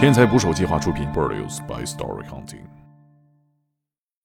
[0.00, 2.62] 天才捕手计划出品，Produced by Story Hunting。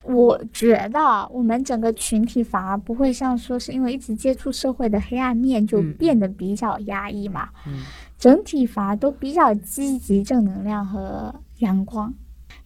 [0.05, 7.83] 我觉得我们整个群体反而不会像说是因为一直接触社会的黑暗面就嗯变得比较压抑嘛，嗯
[8.17, 12.14] 整体反而都比较积极、正能量和阳光。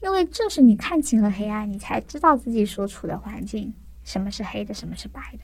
[0.04, 3.74] 因为正是你看清了黑暗，你才知道自己所处的环境
[4.04, 5.40] 什么是黑的，什么是白的。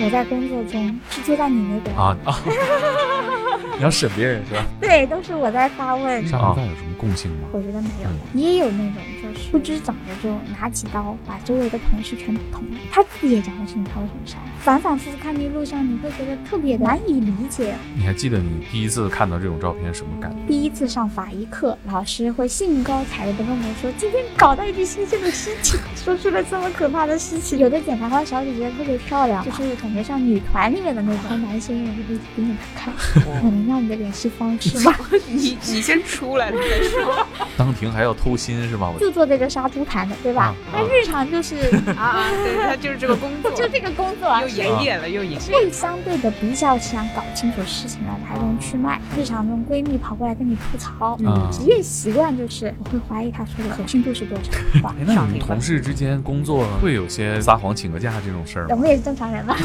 [0.00, 2.40] 我在工作中是接待你那边，啊啊！
[3.76, 4.64] 你要审别人是吧？
[4.80, 6.26] 对，都是我在发问。
[6.26, 7.48] 杀人犯有什么共性吗？
[7.52, 14.52] 我觉得没有你，也有那种就是不知怎么就拿起刀把周围的同事全部捅了，他自己也讲不清他为什么杀人。
[14.60, 17.74] 反反复复看那录像，你会觉得特别难以理解。
[17.96, 20.36] 你还记得你第一次看到这种照片什么感觉？
[20.48, 27.58] 第一次上法医课，老师会兴高采烈地跟我们说，今天搞到一具新鲜的尸体， 说出了这么可怕的事情。
[27.58, 32.94] 有的检察官小姐姐特别漂亮，就是感觉像女团里面的那种，男生人就会盯着她看。
[33.42, 34.94] 我能要你的联系方式吗？
[35.28, 37.26] 你你先出来了再说
[37.56, 38.90] 当庭还要偷心是吧？
[38.90, 40.74] 我就做这个杀猪盘的，对吧啊？
[40.74, 41.56] 他日常就是
[41.96, 42.24] 啊啊！
[42.44, 45.38] 对，他就是这个工作， 就这个工作，又营业了，又营业。
[45.54, 49.00] 会相对的比较想搞清楚事情的来龙去脉。
[49.16, 54.50] 日常中闺蜜跑过来跟你吐槽，嗯职业习惯就是我会怀疑她说的可信度是多少。
[54.82, 58.68] 哇哎，那你们同事之间工作会有些撒谎请个假这种事儿吗？
[58.72, 59.56] 我们也是正常人吧？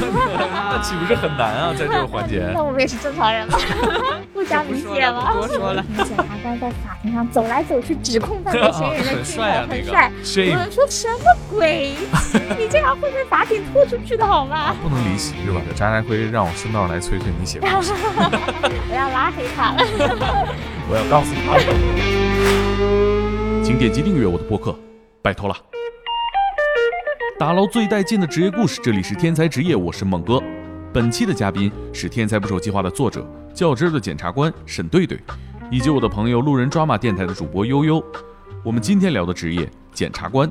[0.72, 1.74] 那岂不是很难啊？
[1.78, 3.58] 在这个环节那，我们也是正常人吧？
[4.34, 5.34] 互相理解吗？
[5.34, 5.84] 不多说了。
[5.98, 10.44] 检察官在法庭上走来走去，指控犯罪嫌疑人的很镜帅啊那个头很帅。
[10.46, 11.94] 有 shame 人说什么鬼？
[12.58, 14.76] 你这样会被法庭拖出去的好吗？
[14.82, 15.62] 不能离席是吧？
[15.76, 17.94] 渣渣辉让我顺道来催催你写故事，
[18.90, 19.78] 我要拉黑他了。
[20.90, 21.58] 我要告诉他。
[23.64, 24.78] 请点击订阅我的播客，
[25.22, 25.56] 拜托了。
[27.38, 30.42] 打捞最带劲的职业故事，这里是天才职业，我是猛哥。
[30.92, 35.20] 本期的嘉宾是《天才捕手计划》的作者、较真儿的检察官沈队队，
[35.70, 38.04] 以及我的朋友路人抓马电台的主播悠悠。
[38.64, 40.50] 我们今天聊的职业检察官，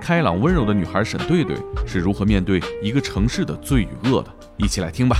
[0.00, 1.56] 开朗温柔的女孩沈队队
[1.86, 4.30] 是如何面对一个城市的罪与恶的？
[4.56, 5.16] 一起来听吧。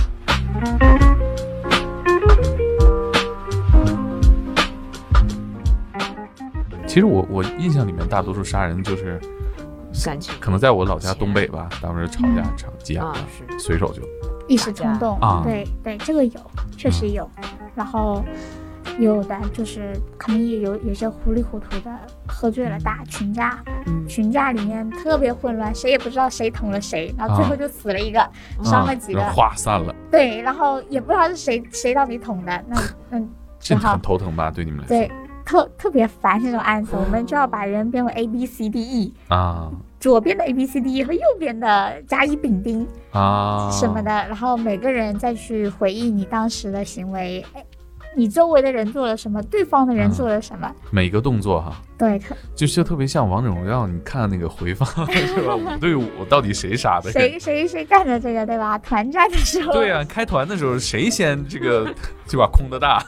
[6.87, 9.19] 其实我我印象里面，大多数杀人就是
[10.03, 14.01] 感情可能在我老家东北吧，当时吵架吵急眼啊了，随手就
[14.47, 17.29] 一时冲动啊对对，这个有，确实有。
[17.75, 18.25] 然后
[18.99, 21.91] 有的就是可能也有有些糊里糊涂的
[22.27, 24.07] 喝醉了打群架，嗯。
[24.07, 28.19] 群架里面特别混乱，谁也不知道谁捅了谁，然后最后就死了一个，
[28.63, 33.21] 伤了几个，然后哗散了，对，然后也不知道是谁谁到底捅的，那 那
[33.59, 34.49] 这很头疼吧？
[34.49, 34.95] 对你们来说。
[34.97, 35.11] 对
[35.45, 39.13] 特特别烦这种案子，我们就要把人编为 A B C D E。
[39.29, 39.71] 啊。
[39.99, 43.69] 左边的 A B C D E 和右边的甲乙丙丁啊。
[43.71, 47.65] 什么的，然后每个人再去回忆你当时的行为，哎，
[48.15, 55.55] 你周围的人做了什么，对方的人嗯做了什么，每个动作哈，对，特就是特别像王者荣耀，你看那个回放 是吧？
[55.55, 57.11] 五对五到底谁杀的？
[57.11, 58.77] 谁谁谁干的这个，对吧？
[58.79, 61.93] 团战的时候，对呀、开团的时候谁先这个
[62.27, 63.03] 就把空的大？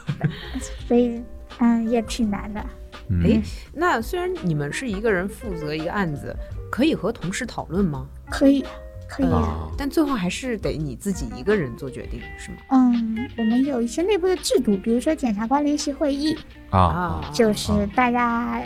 [0.86, 1.20] 所以
[1.58, 2.64] 嗯也挺难的。
[3.08, 6.34] 嗯哎，那虽然你们是一个人负责一个案子，
[6.70, 8.06] 可以和同事讨论吗？
[8.30, 8.64] 可以，
[9.10, 9.26] 可以。
[9.26, 12.58] 啊但最后还是得你自己一个人做决定，是吗？
[12.68, 16.36] 嗯，我们有一些内部的制度，比如说检察官联席会议，
[16.70, 18.62] 啊就是大家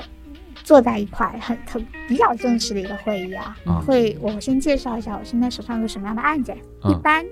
[0.64, 3.56] 坐在一块，很很比较正式的一个会议啊。
[3.64, 7.24] 啊会，我先介绍一下我现在手上有什么样的案件，嗯一般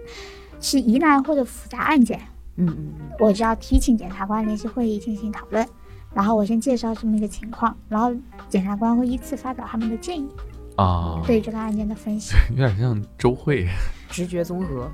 [0.60, 2.20] 是疑难或者复杂案件，
[2.56, 5.66] 嗯嗯嗯我就要提请检察官联席会议进行讨论。
[6.14, 8.14] 然后我先介绍这么一个情况，然后
[8.48, 10.28] 检察官会依次发表他们的建议，
[10.76, 12.34] 啊，对这个案件的分析。
[12.50, 13.68] 有点像周慧。
[14.08, 14.90] 直觉综合，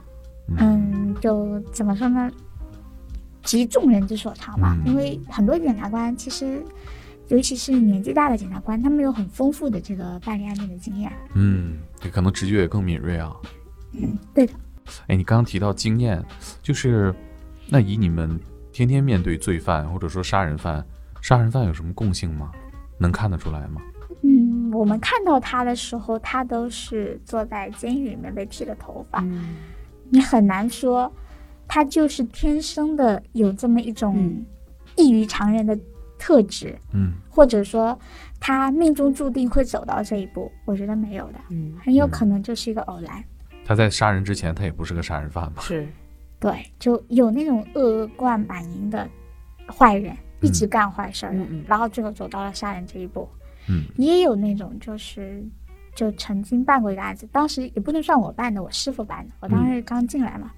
[0.59, 2.31] 嗯，就怎么说呢？
[3.43, 6.63] 集众人之所长嘛，嗯因为很多检察官其实，
[7.29, 11.11] 尤其是年纪大的检察官，他们有很丰富的这个办理案件的经验。
[11.35, 13.35] 嗯，对，可能直觉也更敏锐啊。
[13.93, 14.53] 嗯，对的。
[15.07, 16.23] 哎，你刚刚提到经验，
[16.63, 17.15] 就是
[17.69, 18.39] 那以你们
[18.73, 20.85] 天天面对罪犯或者说杀人犯，
[21.23, 22.53] 杀人犯有什么共性吗？
[22.99, 23.81] 能看得出来吗？
[24.79, 29.57] 嗯，我们看到他的时候，他都是坐在监狱里面被剃了头发，嗯
[30.11, 31.13] 你很难说
[31.67, 34.45] 他就是天生的有这么一种嗯
[34.97, 35.79] 异于常人的
[36.19, 37.99] 特质，嗯或者说
[38.41, 40.51] 他命中注定会走到这一步。
[40.65, 43.23] 我觉得没有的，嗯，很有可能就是一个偶然。
[43.65, 45.61] 他在杀人之前，他也不是个杀人犯吧？
[45.63, 45.87] 是
[46.41, 49.07] 对，就有那种恶贯满盈的
[49.67, 51.35] 坏人，一直干坏事儿，
[51.67, 53.29] 然后最后走到了杀人这一步。
[53.69, 53.85] 嗯。
[53.97, 55.45] 也有那种就是
[55.95, 59.33] 就曾经办过一个案子，当时也不能算我办的，我师傅办的。
[59.41, 60.51] 我当时刚进来嘛，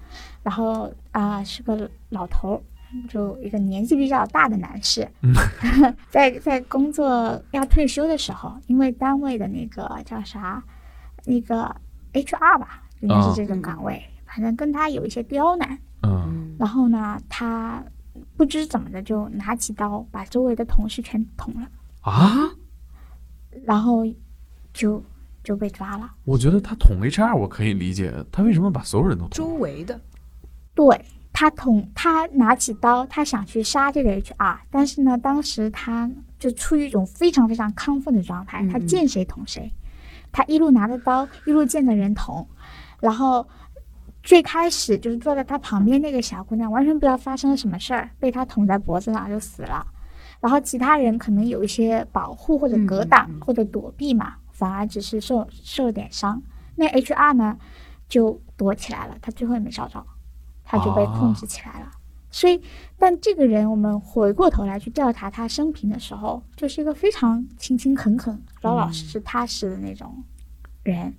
[0.43, 2.61] 然后啊、是个老头儿，
[3.07, 5.07] 就一个年纪比较大的男士，
[6.09, 10.63] 在在工作要退休的时候，因为单位的那个叫啥，
[11.25, 11.75] 那个
[12.13, 15.77] HR 吧，应该是这种岗位，反正跟他有一些刁难。
[16.03, 16.11] 嗯。
[16.27, 16.55] 嗯。
[16.59, 17.83] 然后呢，他
[18.37, 21.67] 不知怎么的就拿起刀把周围的同事全捅了，
[22.01, 22.51] 啊，
[23.63, 24.05] 然后
[24.73, 25.03] 就
[25.43, 26.09] 就被抓了。
[26.25, 29.47] 我觉得他捅 HR 我可以理解，他为什么把所有人都捅周？
[29.55, 29.99] 围的，
[30.73, 39.71] 对他捅，他拿起刀，他想去杀这个 HR，但是呢，当时他就处于一种非常非常亢奋的状态，他见谁捅谁，
[40.31, 42.47] 他一路拿着刀，一路见着人捅，
[42.99, 43.47] 然后
[44.23, 49.85] 最开始就是坐在他旁边那个小姑娘，完全不知道发生了什么事儿，被他捅在脖子上就死了。
[50.41, 56.41] 然后其他人可能有一些保护或者格挡或者躲避嘛，反而只是受受了点伤。
[56.75, 57.57] 那 HR 呢
[58.09, 60.05] 就躲起来了，他最后也没找着，
[60.65, 61.91] 他就被控制起来了。
[62.31, 62.61] 所以，
[62.97, 70.23] 但这个人我们回过头来去调查他生平的时候，就是一个非常勤勤恳恳、老老实实、踏实的那种
[70.83, 71.13] 人。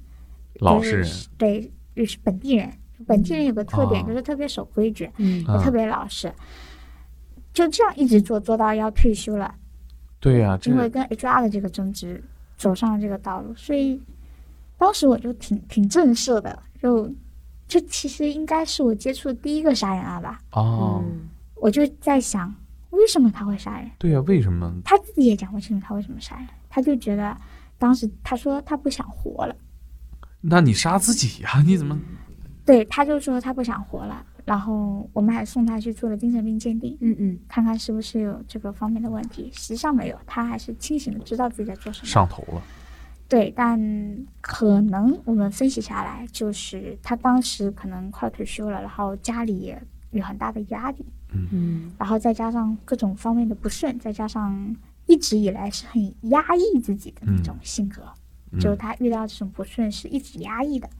[0.54, 2.70] 就是老实人，对，就是本地人。
[3.06, 6.32] 本地人有个特点，哦就是特别守规矩，嗯也特嗯，别老实。
[7.52, 9.54] 就这样一直做做到要退休了，
[10.20, 12.22] 对呀，这因为跟 HR 的这个争执
[12.56, 14.00] 走上了这个道路，所以
[14.78, 17.12] 当时我就挺挺震慑的，就
[17.69, 20.40] 这其实应该是我接触的第一个杀人案吧。
[20.52, 22.52] 哦，嗯我就在想，
[22.90, 23.90] 为什么他会杀人？
[23.98, 24.72] 对呀，为什么？
[24.84, 27.37] 他自己也讲不清楚他为什么杀人，他就觉得
[27.78, 29.55] 当时他说他不想活了，
[30.40, 31.62] 那你杀自己呀？
[31.66, 31.98] 你怎么？
[32.64, 34.25] 对，他就说他不想活了。
[34.44, 39.50] 然后我们还送他去做了精神病鉴定，嗯嗯看看是不是有这个方面的问题。
[39.52, 42.06] 实际上没有，他还是清醒的，知道自己在做什么。
[42.06, 42.62] 上头了？
[43.28, 43.80] 对，但
[44.40, 49.80] 可能我们分析下来，就是他当时可能快退休了，然后家里也
[50.10, 58.02] 有很大的压力，嗯然后再加上各种方面的不顺，再加上一直以来是很压抑自己的那种性格，
[58.50, 60.90] 嗯就他遇到这种不顺是一直压抑的，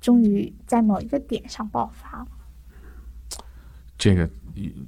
[0.00, 2.28] 终于在某一个点上爆发了。
[4.04, 4.28] 这个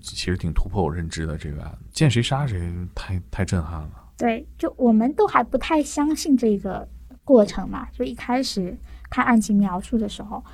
[0.02, 1.38] 其实挺突破我认知的。
[1.38, 3.90] 这个案见谁杀谁，太太震撼了。
[4.18, 6.86] 对，就我们都还不太相信这个
[7.24, 8.76] 过程嘛，就一开始
[9.08, 10.44] 看案情描述的时候，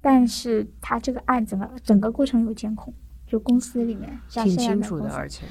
[0.00, 2.94] 但是他这个案整个整个过程有监控，
[3.26, 5.44] 就公司里面像挺现在清楚的，而且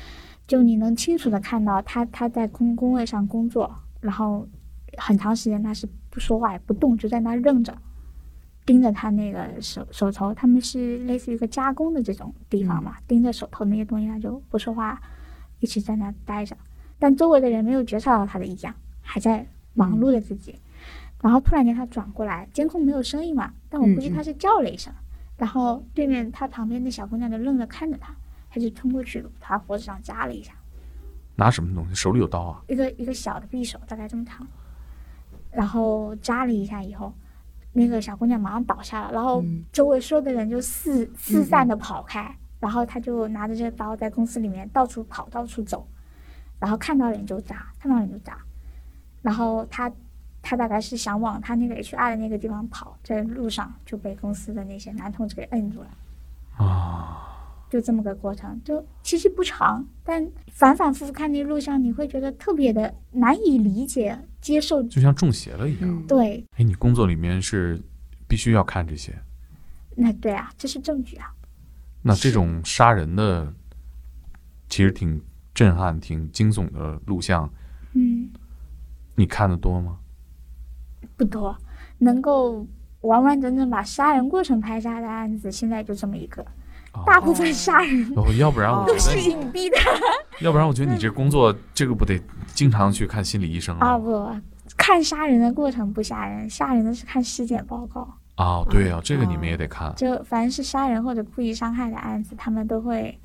[0.47, 3.69] 就你能清楚的看到他他在工工位上工作，
[3.99, 4.47] 然后
[4.97, 7.77] 很长时间他是不说话也不动，就在那儿愣着，
[8.71, 14.97] 盯着他那个手手头，他们是类似于一个加工的这种地方嘛，盯着手头那些东西，他就不说话，
[15.59, 16.55] 一直在那儿待着。
[16.97, 20.55] 但周围的人没有觉察到他的异样，还在忙碌着自己。
[21.21, 24.93] 然后突然间他转过来，监控没有声音嘛，但我估计他是叫了一声，
[25.35, 28.15] 然后对面他旁边的小姑娘就愣着看着他，
[28.49, 30.53] 他就冲过去把他脖子上扎了一下，
[31.35, 31.93] 拿什么东西？
[31.93, 32.63] 手里有刀啊？
[32.69, 34.47] 一个一个小的匕首，大概这么长，
[35.51, 37.13] 然后扎了一下以后，
[37.73, 39.63] 那个小姑娘马上倒下了，然后嗯。
[39.71, 45.87] 周围所有的人就四四散的跑开，然后他就拿着这个刀在公司里面到处跑，到处走，
[46.59, 48.37] 然后看到人就扎，看到人就扎，
[49.21, 49.91] 然后他
[50.41, 55.87] 他大概是想往他那个 HR 的那个地方跑，在路上就被公司的那些男同志给摁住了。
[56.57, 57.30] 啊，
[57.71, 64.83] 就这么个过程，就其实不长，但反反复复看那录像，你会觉得特别的难以理解、接受。
[64.83, 65.89] 就像中邪了一样。
[65.89, 67.81] 嗯对，哎，你工作里面是
[68.27, 69.17] 必须要看这些。
[69.95, 71.33] 那对啊，这是证据啊。
[72.01, 73.53] 那这种杀人的，
[74.67, 75.21] 其实挺
[75.53, 77.49] 震撼、挺惊悚的录像，
[77.93, 78.29] 嗯，
[79.15, 79.97] 你看的多吗？
[81.15, 81.57] 不多，
[81.99, 82.67] 能够
[82.99, 86.45] 完完整整把杀人过程拍下来的案子，现在就这么一个。
[86.91, 89.77] 啊大部分杀人哦，要不然我哦都是，隐蔽的
[90.41, 92.19] 要不然我觉得你这工作，这个不得
[92.53, 93.91] 经常去看心理医生啊！
[93.91, 93.97] 啊？
[93.97, 94.29] 不，
[94.75, 98.17] 看杀人的过程不吓人，吓人的是看尸检报告。
[98.35, 99.93] 啊，对啊，这个你们也得看。
[99.95, 103.17] 就凡是杀人或者故意伤害的案子，他们都会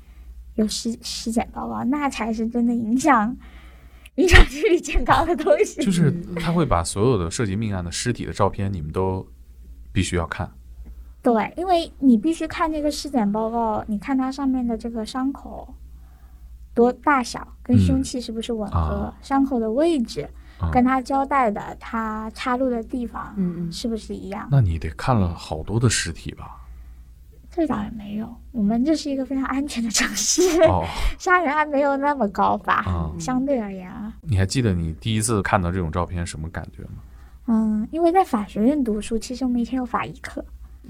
[0.55, 3.35] 有尸尸检报告，那才是真的影响
[4.15, 5.83] 影响心理健康的东西。
[5.83, 9.25] 就是他会把所有的涉及命案的尸体的照片，你们都
[9.91, 10.51] 必须要看。
[11.33, 15.67] 对，因为你必须看这个尸检报告，你看它上面的这个伤口
[16.73, 20.25] 多大小，跟嗯凶器是不是吻合，啊伤口的位置，
[20.57, 24.47] 啊跟他交代的他插入的地方、嗯嗯是不是一样？
[24.49, 26.61] 那你得看了好多的尸体吧？
[27.51, 30.85] 这倒也没有，我们这是一个非常安全的城市，哦，
[31.19, 32.85] 杀人案没有那么高吧？
[32.87, 37.03] 啊相对而言啊，你还记得你第一次看到这种照片什么感觉吗？
[37.47, 40.45] 嗯，因为在法学院读书，其实我们以前有法医课。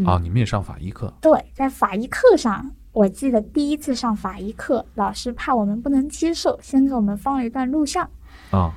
[0.06, 8.10] 啊，你们也上法医课对，在法医课上，我记得第一次上法医课，老师怕我们不能接受，先给我们放了一段录像，
[8.52, 8.74] 啊？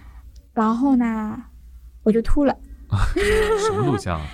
[0.53, 1.43] 然后呢，
[2.03, 2.57] 我就吐了。
[3.59, 4.27] 什么录像啊？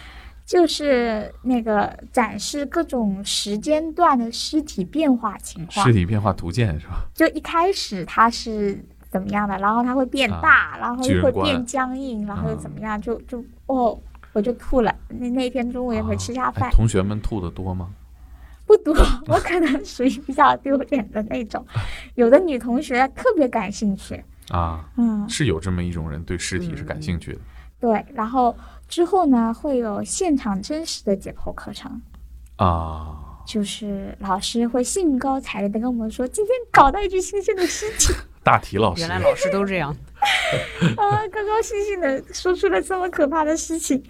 [0.47, 7.05] 就是那个展示各种时间段的尸体变化情况尸，体变化图鉴是吧？
[7.13, 13.99] 就一开始它是怎么样的，然后它会变大，然后又会变僵硬，然后又啊怎么样，就就哦，
[14.37, 14.95] 我就吐了。
[15.09, 17.89] 那那天中午也没吃下饭，哎同学们吐的多吗？
[18.67, 18.95] 不多，
[19.29, 21.65] 我可能 属于比较丢脸的那种。
[22.17, 27.39] 有的女同学特别感兴趣，啊，嗯，是有这么一种人对尸体是感兴趣的
[27.81, 28.05] 对。
[28.13, 28.55] 然后
[28.89, 32.03] 之后呢，会有现场真实的解剖课程，
[32.57, 33.23] 啊。
[33.47, 38.13] 就是老师会兴高采烈的跟我们说，今天搞到一具新鲜的尸体，
[38.43, 39.95] 大体老师原来老师都这样。
[40.97, 44.03] 啊，高高兴兴的说出了这么可怕的事情，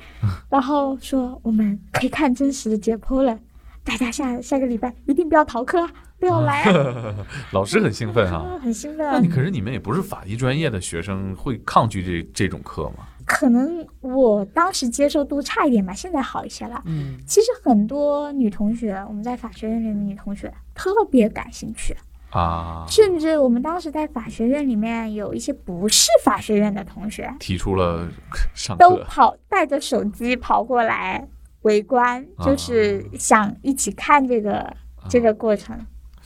[0.51, 3.39] 然后说我们可以看真实的解剖了，
[3.85, 7.15] 大家下下个礼拜一定不要逃课啊，不要来啊，
[7.53, 8.59] 老师很兴奋哈、啊。
[8.63, 9.13] 很兴奋啊。
[9.15, 9.29] 那你。
[9.29, 13.07] 可是你们也不是法医专业的学生，会抗拒这这种课吗？
[13.25, 16.81] 可能我当时接受度差一点吧，现在好一些了。
[16.87, 21.93] 嗯，其实很多女同学，我们在法学院里的女同学特别感兴趣，
[22.31, 28.09] 啊，甚至我们当时在法学院里面有一些不是法学院的同学，提出了
[28.55, 31.27] 上都跑带着手机跑过来
[31.63, 34.77] 围观，就是想一起看这个、
[35.09, 35.79] 这个过程。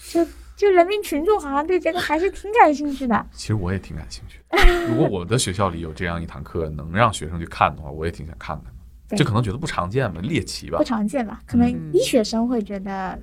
[0.09, 0.27] 就
[0.57, 3.27] 就人民群众好像对这个还是挺感兴趣的。
[3.33, 4.41] 其实我也挺感兴趣。
[4.89, 8.71] 如果我的学校里有这样一堂课，能让学生去看的话，我也挺想看看的。
[9.09, 10.85] 对这可能觉得不常见吧，猎奇吧不。
[10.85, 11.41] 常见吧？
[11.47, 13.19] 可能嗯医学生会觉得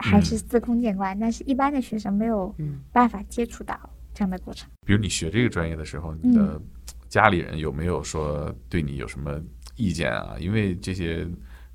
[0.00, 3.78] 还是司空见惯，但是一般的学生没有嗯办法接触到
[4.12, 4.68] 这样的过程。
[4.84, 6.60] 比如你学这个专业的时候，你的
[7.08, 9.40] 家里人有没有说对你有什么
[9.76, 10.36] 意见啊？
[10.38, 11.26] 因为这些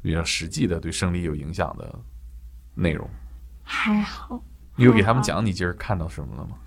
[0.01, 1.99] 比较实际的对生理有影响的
[2.73, 3.09] 内容，
[3.63, 4.43] 还好，
[4.75, 6.57] 你有给他们讲你今儿看到什么了吗？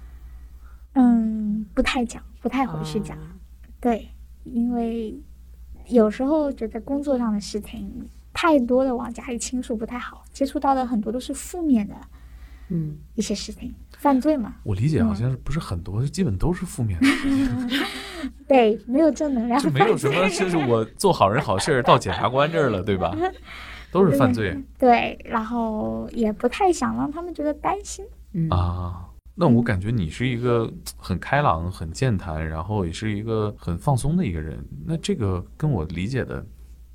[0.94, 3.16] 嗯，不太讲，不太回去讲。
[3.18, 3.34] 啊
[3.80, 4.08] 对，
[4.42, 5.16] 因为
[5.88, 11.94] 有时候觉得工作上的事情太多的往家里倾诉不太好，接触到的很多都是负面的
[12.70, 14.56] 嗯，一些事情，犯罪嘛。
[14.62, 17.80] 我理解好像是不是很多，基本都是负面的事情，
[18.47, 23.16] 对，没有正能量， 就没有什么就是我做好人好事儿到检察官这儿了，对吧？
[23.90, 28.04] 都是犯罪对，然后也不太想让他们觉得担心。
[28.35, 29.04] 嗯啊。
[29.40, 34.58] 那我感觉你是一个很开朗、很健谈，然后也是一个很放松的一个人。
[34.85, 36.44] 那这个跟我理解的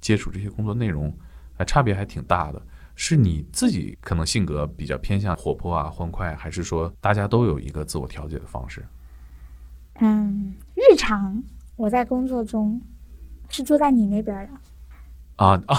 [0.03, 1.11] 接触这些工作内容，
[1.57, 2.61] 还差别还挺大的。
[2.93, 8.85] 是你自己可能性格比较偏向活泼啊、欢快，还是说大家都有一个自我调节的方式？
[9.95, 11.41] 嗯，日常
[11.75, 12.79] 我在工作中
[13.49, 14.53] 是坐在你那边的，
[15.37, 15.77] 啊啊！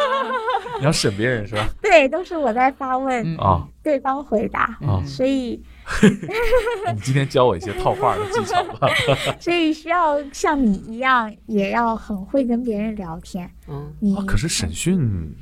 [0.78, 1.68] 你要审别人是吧？
[1.80, 5.02] 对，都是我在发问，嗯啊对方回答，啊！
[5.06, 5.62] 所以
[6.94, 8.88] 你今天教我一些套话的技巧吧。
[9.40, 13.50] 所以需要像你一样，也要很会跟别人聊天。
[13.68, 15.34] 嗯你、啊，可是审讯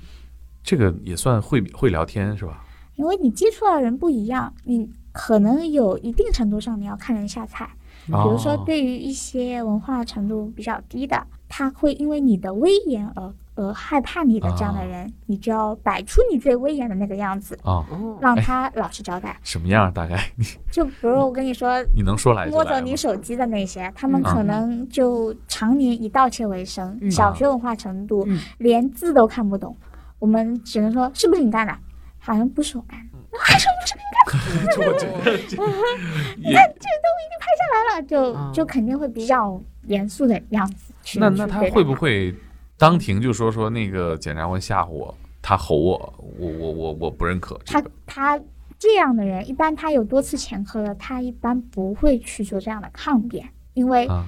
[0.63, 2.65] 这个也算会会聊天是吧？
[2.97, 7.69] 因为你接触到的人不一样，你可能有一定程度上你要看人下菜。
[8.07, 19.37] 比如说，哦对于一些文化程度比较低的，他会因为你的威严而而害怕你的这样的人，你就要摆出你最威严的那个样子，啊，哦，让他老实交代。
[19.43, 19.93] 什么样？
[19.93, 29.77] 大概你 就比如我跟你说，你能说来就摸走你手机的那些，他们嗯可能就常年以盗窃为生，嗯小学文化程度、嗯连字都看不懂，
[30.19, 31.77] 我们只能说是不是你干的？
[32.19, 35.57] 好像不是我干的，还说不是你就 我觉得 这
[36.51, 41.19] 也来了，就、啊就肯定会比较严肃的样子去。
[41.19, 42.35] 那那他会不会
[42.81, 47.91] 当庭就说说那个检察官吓唬我，他吼我，我我我我不认可这他个。
[48.07, 48.41] 他
[48.79, 54.25] 这样的人，一般他有多次前科了，他一般不会去做这样的抗辩，因为啊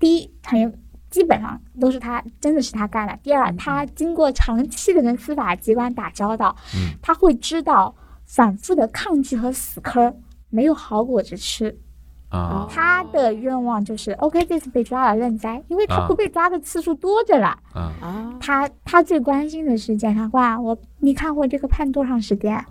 [0.00, 0.68] 第一，他有
[1.10, 6.98] 基本上都是他真的是他干的；第二，他经过长期的跟司法机关打交道，嗯。
[7.00, 7.94] 他会知道
[8.26, 10.12] 反复的抗拒和死磕
[10.48, 11.78] 没有好果子吃。
[12.30, 17.58] 啊他的愿望就是，OK，这次被抓了认栽，因为他啊不被抓的次数多着了。
[18.40, 22.64] 他他最关心的是检察官，我你看我这个判多长时间？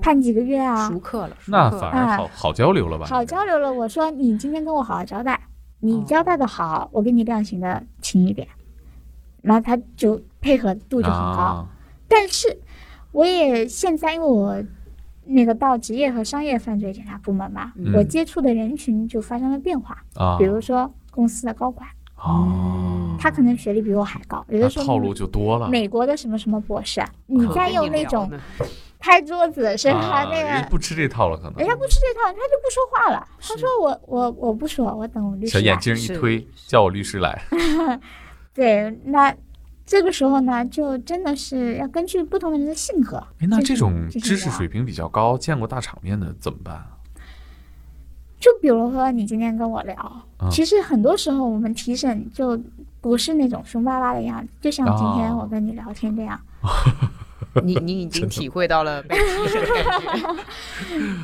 [0.00, 0.88] 判几个月啊？
[0.88, 3.06] 熟客了，那反而好好交流了吧？
[3.06, 3.72] 好交流了。
[3.72, 5.40] 我说你今天跟我好好交代，
[5.80, 8.46] 你交代的好，我给你量刑的轻一点。
[9.42, 11.42] 然后他就配合度就很高。
[11.42, 11.66] 啊
[12.08, 12.56] 但是
[13.10, 14.62] 我也现在因为我
[15.26, 25.68] 那个到职业和商业犯罪检察部门嘛，嗯我接触的人群就发生了变化，啊，比如说公司的高管，哦，他可能学历比我还高，有的时候套路就多了。
[25.68, 28.30] 美国的什么什么博士，你可再用那种
[28.98, 29.98] 拍桌子是吧？
[29.98, 33.26] 啊，那个人家不吃这套了，可能人家不吃这套，他就不说话了。
[33.40, 35.52] 他说我我我不说，我等我律师。
[35.52, 37.42] 小眼镜一推，叫我律师来。
[38.54, 39.34] 对，那
[39.86, 43.16] 这个时候呢，就真的是要根据不同的人的性格。
[43.38, 46.88] 哎，那这种知识水平比较高、见过大场面的怎么办啊？
[48.38, 52.60] 就比如说你今天跟我聊，嗯其实很多时候我们提审就
[53.00, 56.38] 不是那种凶巴巴的样子，就像今天哦我跟你聊天这样，
[57.64, 60.34] 你你已经体会到了被提审的感觉。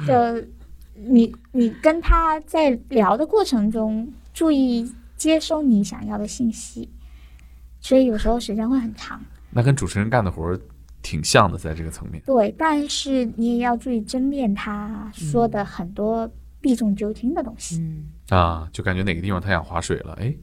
[0.41, 0.47] 就
[0.95, 6.89] 你你跟他在聊的过程中，注意接收你想要的信息，
[7.83, 9.21] 所以有时候时间会很长。
[9.51, 10.59] 那跟主持人干的活儿
[11.03, 12.23] 挺像的，在这个层面。
[12.25, 17.77] 对，但是你也要注意甄别他说的很多避重就轻的东西。
[17.81, 20.35] 嗯，啊，就感觉哪个地方他想划水了，哎，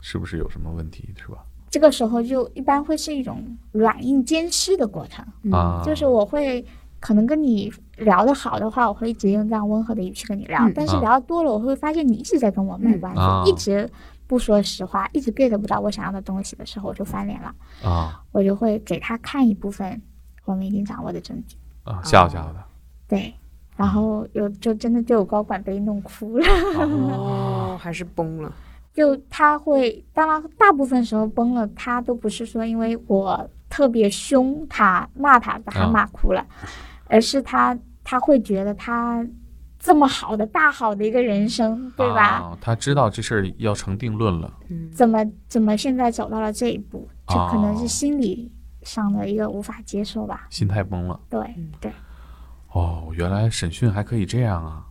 [0.00, 1.44] 是不是有什么问题，是吧？
[1.68, 6.64] 这个时候就一般会是一种软硬兼施的过程，嗯啊，就是我会
[6.98, 13.88] 可能跟你聊得好的话，我会一直用这样温和的语气跟你聊，嗯但是啊聊得多了，我会发现你一直在跟我卖关子，啊一直
[14.26, 20.00] 不说实话，一直 get 不到我想要的东西的时候，我就翻脸了，啊我就会给他看一部分
[20.44, 22.66] 我们已经掌握的证据，啊，吓唬吓唬他。
[23.08, 23.34] 对。
[23.76, 26.46] 然后有就真的就有高管被弄哭了，
[26.78, 28.50] 哦， 还是崩了。
[28.94, 36.42] 就他会，当然大部分时候崩了，他都不是说因为我特别凶他骂他把他啊骂哭了，
[37.06, 39.22] 而是他他会觉得他
[39.86, 42.22] 这么好的大好的一个人生，对吧？
[42.24, 42.58] 啊？
[42.60, 44.52] 他知道这事儿要成定论了。
[44.68, 48.50] 嗯，怎么怎么现在走到了这一步，这可能哦是心理
[48.82, 50.48] 上的一个无法接受吧？
[50.50, 51.20] 心态崩了。
[51.30, 51.92] 对嗯对，
[52.72, 54.84] 哦，原来审讯还可以这样啊，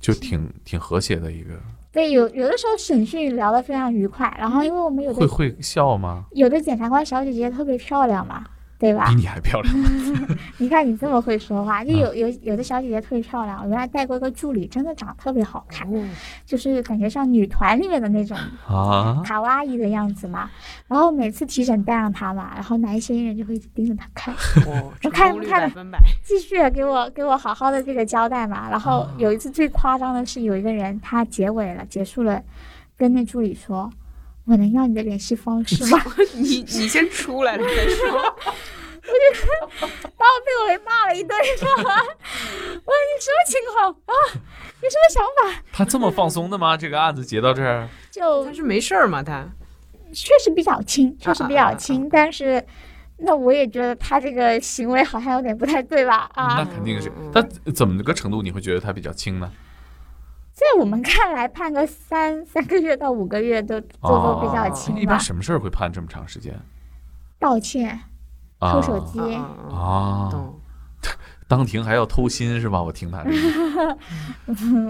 [0.00, 1.50] 就挺挺和谐的一个。
[1.92, 6.24] 对，有有的时候审讯聊得非常愉快，然后因为我们有的会会笑吗？
[6.32, 8.42] 有的检察官小姐姐特别漂亮嘛，
[8.80, 9.16] 对吧比？
[9.16, 9.74] 你还漂亮。
[10.56, 16.02] 你看你这么会说话，就嗯有有有的小姐姐特别漂亮，我原来带过一个助理，真的长得特别好看，哦，
[16.46, 18.34] 就是感觉像女团里面的那种
[18.66, 20.50] 啊，卡哇伊的样子嘛。
[20.88, 24.34] 然后每次提审带上她嘛，然后男嫌疑人就会一直盯着她看，
[24.66, 25.86] 哦，我成功率看看。
[26.24, 28.70] 继续给我给我好好的这个交代嘛。
[28.70, 32.42] 然后有一次最夸张的是，有一个人他结尾了，结束了，
[32.96, 33.90] 跟那助理说
[34.46, 36.02] ：“我能要你的联系方式吗？”
[36.34, 38.36] 你你先出来了再说。
[39.02, 39.48] 我就
[39.80, 41.90] 把我被我给骂了一顿，知道吗？
[41.96, 44.14] 我说你什么情况啊？
[44.82, 45.22] 你什么想
[45.52, 45.62] 法？
[45.72, 46.76] 他这么放松的吗？
[46.76, 49.44] 这个案子结到这儿，就他是没事儿吗，他
[50.12, 52.64] 确实比较轻，确实比较轻，但是
[53.16, 56.30] 那我也觉得他这个行为好像有点不太对吧？
[56.34, 57.32] 啊那啊，肯定是嗯。
[57.32, 59.50] 他怎么个程度你会觉得他比较轻呢？
[60.60, 65.18] 在我们看来，判个三三个月到五个月都都都比较轻一般。
[65.18, 66.54] 什么事儿会判这么长时间？
[67.38, 67.98] 道歉、
[68.58, 69.18] 啊偷手机，
[69.72, 70.30] 啊。
[71.48, 72.80] 当庭还要偷心是吧？
[72.80, 73.98] 我听他这个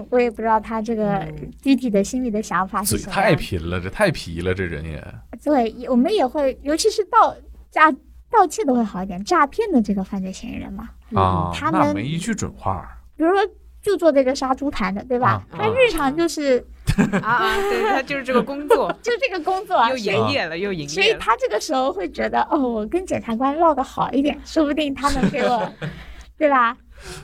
[0.11, 3.33] 我也不知道他这个嗯具体的心里的想法是什么太。
[3.33, 5.01] 贫了，这太皮了，这人也
[5.41, 7.33] 对，我们也会，尤其是盗
[7.71, 7.89] 诈
[8.29, 12.87] 盗窃都会好一点，诈骗的这个犯罪嫌疑人嘛，啊，他们那没一句准话。
[13.15, 13.39] 比如说
[13.81, 15.43] 就做这个杀猪盘的，对吧？
[15.51, 16.63] 啊他日常就是、
[17.21, 21.13] 啊啊，对他就是这个工作 就这个工作啊， 又所以营业了，又营业所以。
[21.19, 25.73] 他这个时候会觉得，哦，我跟检察官唠得好一点，说不定他能给我，
[26.37, 26.77] 对吧？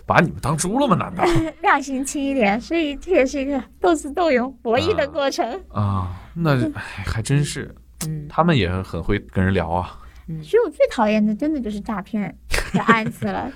[0.08, 0.96] 把你们当猪了吗？
[0.96, 1.24] 难道
[1.62, 5.62] 量刑轻一点，所以这也是一个斗智斗勇、博弈的啊过程。
[5.70, 6.08] 啊？
[6.34, 7.76] 那哎，还真是，
[8.08, 10.00] 嗯他们也很会跟人聊啊。
[10.43, 12.36] 所以我最讨厌的真的就是诈骗
[12.74, 13.50] 的案子了，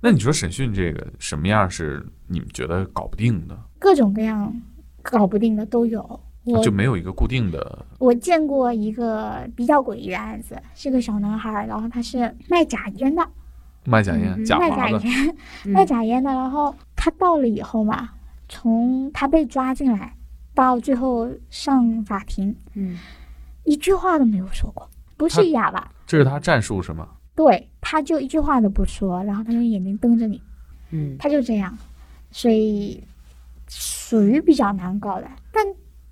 [0.00, 3.58] 那你说审讯这个什么样是你们觉得搞不定的？
[3.78, 4.54] 各种各样
[5.02, 6.20] 搞不定的都有。
[6.44, 13.28] 我就没有一个固定的我见过一个比较诡异的案子，是个小男孩儿，然后他是卖假烟的，
[13.84, 16.30] 卖假烟、嗯假卖假烟， 嗯卖假烟的。
[16.32, 18.10] 然后他到了以后嘛，
[18.48, 20.14] 从他被抓进来
[20.54, 22.96] 到最后上法庭，嗯
[23.64, 27.08] 一句话都没有说过，不是哑巴，这是他战术是吗？
[27.36, 30.42] 对，他就一句话都不说，然后他用眼睛瞪着你，
[30.90, 31.16] 嗯。
[31.18, 31.76] 他就这样，
[32.32, 33.04] 所以
[33.68, 35.30] 属于比较难搞的。
[35.52, 35.64] 但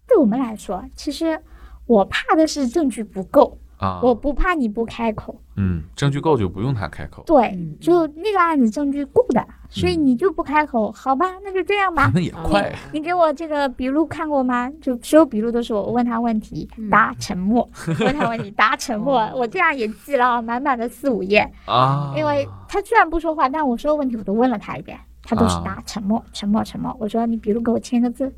[0.06, 1.40] 对我们来说，其实
[1.86, 5.38] 我怕的是证据不够，啊，我不怕你不开口。
[5.56, 12.10] 嗯，证据够就不用他开口，对嗯，就那个案子证据够的，所以嗯你就不开口，好吧，那就这样吧。
[12.14, 12.74] 那也快。
[12.92, 14.68] 你给我这个笔录看过吗？
[14.80, 17.68] 就所有笔录都是我问他问题，嗯答沉默，
[18.00, 19.32] 问他问题，答沉默 哦。
[19.36, 26.94] 我这样也记了啊满满的四五页，啊，因为他虽然不说话，但我所有问题我都问了他一遍，他都是答啊沉默，沉默，沉默。
[26.98, 28.34] 我说你笔录给我签个字，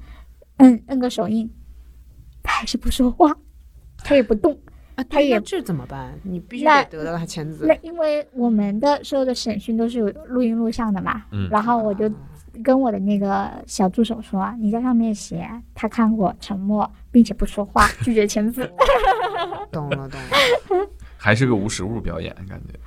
[0.58, 1.50] 摁摁个手印，
[2.42, 3.34] 他还是不说话，
[4.04, 4.54] 他也不动。
[4.96, 6.12] 啊，他也这怎么办？
[6.22, 7.74] 你必须得得到他签字那。
[7.82, 12.10] 因为我们的所有的审讯都是有录音录像的嘛，嗯然后我就
[12.64, 18.70] 跟我的那个小助手说，你在上面写他看过沉默，并且不说话，拒绝签字。
[19.70, 20.88] 懂 了懂了。
[21.18, 22.78] 还是个无实物表演，感觉。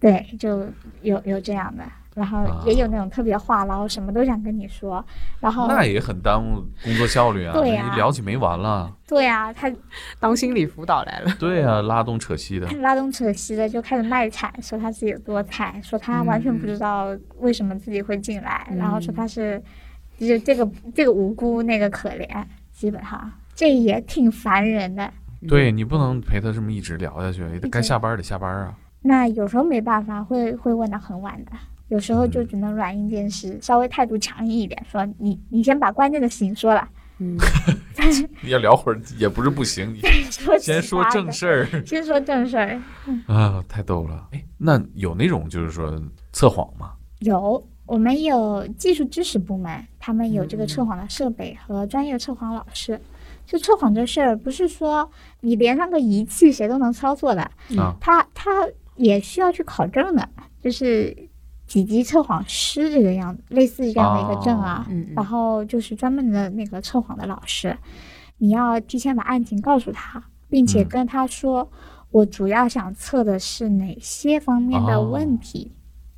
[0.00, 0.66] 对，就
[1.02, 1.84] 有有这样的，
[2.18, 5.02] 然后啊也有那种特别话唠，什么都想跟你说，
[5.40, 7.52] 然后那也很耽误工作效率啊！
[7.52, 8.92] 对呀你聊起没完了。
[9.06, 9.72] 对啊，他
[10.18, 11.32] 当心理辅导来了。
[11.38, 12.68] 对啊，拉东扯西的。
[12.80, 19.62] 拉东扯西的就开始卖惨，说他自己有多惨，说他完全不知道为什么自己会进来，然后说他是
[20.18, 25.10] 就是这个这个无辜那个可怜，基本上这也挺烦人的。
[25.46, 28.74] 对你不能陪他这么一直聊下去，也得该下班得下班啊。
[29.00, 31.52] 那有时候没办法，会会问到很晚的，
[31.88, 37.36] 有时候就只能软硬兼施，稍微态度强硬一点，说你你先把关键的事情说了，嗯，
[38.42, 40.00] 你 要聊会儿也不是不行，你
[40.60, 42.80] 先说正事儿先说正事儿。
[43.26, 44.28] 啊，太逗了。
[44.32, 46.00] 哎，那有那种就是说
[46.32, 46.92] 测谎吗？
[47.20, 53.00] 有，我们有技术支持部门，他们有这嗯个测谎的设备和专业测谎老师。
[53.46, 57.40] 就测谎这事儿，不是说你连上个仪器谁都能操作的，
[57.78, 58.50] 啊他他
[58.96, 60.28] 也需要去考证的，
[60.60, 61.16] 就是
[61.68, 64.84] 几级测谎师这个样子，类似这样的一个证啊。
[64.88, 67.76] 嗯然后就是专门的那个测谎的老师，
[68.38, 71.70] 你要提前把案情告诉他，并且嗯跟他说，
[72.10, 75.70] 我主要想测的是哪些方面的哦问题，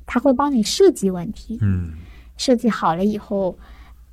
[0.05, 1.91] 他会帮你设计问题，嗯
[2.37, 3.57] 设计好了以后，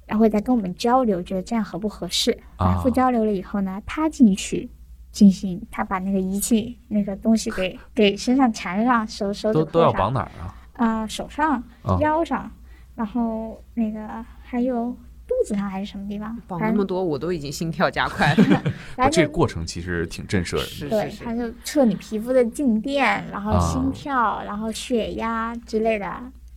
[0.06, 2.32] 然后再跟我们交流，觉得这样合不合适。
[2.56, 4.68] 啊反复交流了以后呢，他进去
[5.12, 10.54] 进行，他把那个仪器那个东西给给身上缠上，手手都都要绑哪儿啊？
[10.78, 12.50] 啊、手上啊、腰上，
[12.94, 18.62] 然后那个还有肚子上还是什么地方，反正绑那么多，我都已经心跳加快了。
[19.12, 21.02] 这个过程其实挺震慑人的。
[21.02, 26.10] 对，是他就测你皮肤的静电，然后啊心跳，然后血压之类的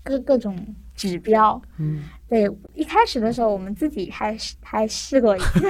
[0.04, 0.56] 各各种
[0.96, 1.62] 指标。
[1.78, 5.68] 嗯对，一开始的时候我们自己还试还试过一次，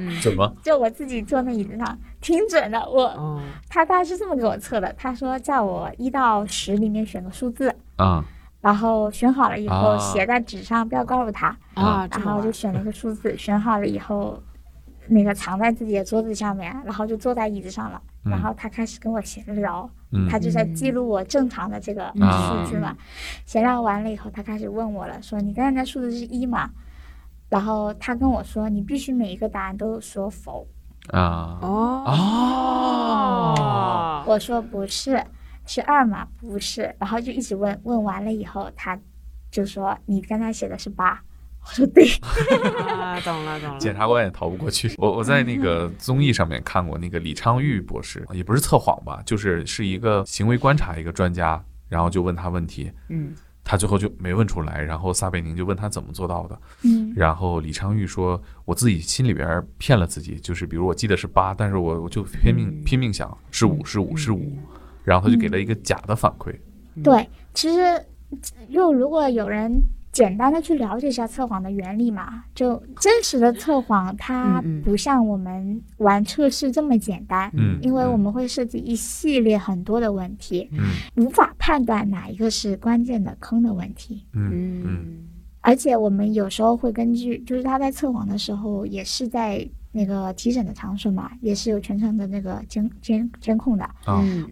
[0.00, 0.52] 嗯怎么？
[0.60, 2.78] 就我自己坐那椅子上，挺准的。
[2.88, 8.24] 我哦，他大概是这么给我测的，他说叫我一到十里面选个数字，啊
[8.62, 11.48] 然后选好了以后啊写在纸上，不要告诉他。
[11.74, 14.40] 啊，然后就选了一个数字，选好了以后，
[15.08, 18.00] 那个藏在自己的桌子下面，然后就坐在椅子上了。
[18.24, 22.96] 然后他开始跟我闲聊，嗯他就在记录我正常的这个啊数字嘛。
[23.44, 26.70] 闲聊完了以后，他开始问我了，说你刚才那数字是一嘛？
[27.48, 30.64] 然后他跟我说，你必须每一个答案都说否。
[31.10, 32.04] 啊哦
[33.56, 34.24] 哦！
[34.26, 35.22] 我说不是，
[35.66, 36.26] 是二嘛？
[36.40, 36.94] 不是。
[36.98, 38.98] 然后就一直问，问完了以后，他
[39.50, 41.20] 就说你刚才写的是八。
[41.64, 42.04] 我说对。
[42.88, 43.78] 啊，懂了懂了。
[43.78, 44.94] 检察官也逃不过去。
[44.96, 57.12] 我我在那个综艺上面看过那个李昌钰博士，也不是测谎吧，就是是一个行为观察一个专家，然后就问他问题，嗯他最后就没问出来，然后撒贝宁就问他怎么做到的，嗯。
[57.14, 62.84] 然后李昌钰说我自己心里边骗了自己，就是比如我记得是八，但是我我就拼命嗯。
[62.84, 64.58] 拼命想是五是五是五，
[65.04, 66.54] 然后他就给了一个假的反馈。
[67.02, 68.04] 对，其实
[68.72, 69.72] 就如果有人
[70.12, 81.24] 简单的去了解一下测谎的原理嘛，就真实的测谎它不像我们玩测试这么简单，嗯，因为我们会涉及一系列很多的问题，嗯。
[81.24, 84.26] 无法判断哪一个是关键的坑的问题。
[84.34, 85.26] 嗯
[85.64, 93.88] 而且我们有时候会根据，就是他在测谎的时候，也是在那个提审的场所嘛，也是有全程的那个监监监控的，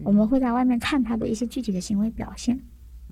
[0.03, 2.57] 我们会在外面看他的一些具体的行为表现。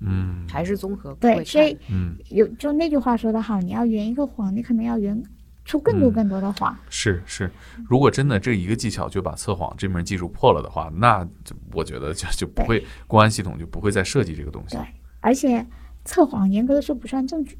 [0.00, 5.22] 嗯还是综合对，所以嗯有就那句话说的好，你要圆一个谎，你可能要圆
[5.64, 6.76] 出更多嗯更多的谎。
[6.88, 7.50] 是是，
[7.88, 14.84] 如果真的这一个技巧就把测谎这门技术破了的话，那就我觉得就就不会公安系统就不会再设计这个东西对。
[15.20, 15.64] 而且
[16.04, 17.58] 测谎严格的说不算证据，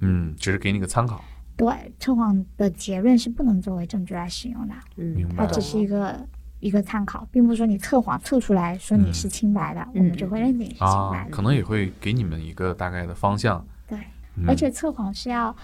[0.00, 1.22] 嗯，只是给你个参考。
[1.56, 1.68] 对，
[2.00, 6.26] 测谎的结论是不能作为证据来使用的，嗯，明白它只是一个
[6.64, 11.30] 一个参考，并不是说你测谎测出来说你是清白的，我们就会认定你是清白啊，的。
[11.30, 13.62] 可能也会给你们一个大概的方向。
[13.86, 13.98] 对，
[14.38, 15.54] 嗯而且测谎是要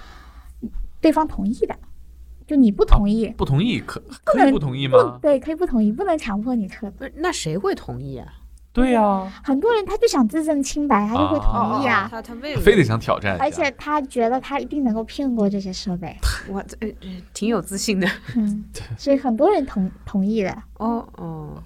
[1.01, 1.75] 对方同意的，
[2.47, 5.19] 就你不同意，不同意可不能可以不同意吗？
[5.23, 6.91] 对，可以不同意，不能强迫你测。
[6.91, 8.27] 不是那谁会同意啊？
[8.73, 12.07] 对呀，很多人他就想自证清白，他就会同意啊。
[12.11, 13.37] 他他为了非得想挑战。
[13.41, 16.17] 而且他觉得他一定能够骗过这些设备，
[16.49, 16.77] 我这
[17.35, 18.09] 挺有自信的。
[18.37, 18.65] 嗯，
[18.97, 20.57] 所以很多人同同意的。
[20.79, 21.63] 哦哦，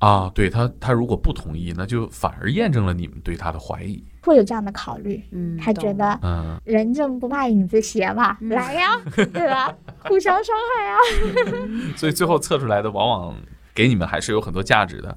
[0.00, 4.02] 啊，对他他如果不同意，那就反而验证了你们对他的怀疑。
[4.22, 9.72] 会有这样的考虑，嗯，他觉得嗯，人正不怕影子斜嘛，嗯来呀， 对吧？
[10.00, 10.98] 互相伤害啊。
[11.96, 13.34] 所以最后测出来的往往
[13.72, 15.16] 给你们还是有很多价值的。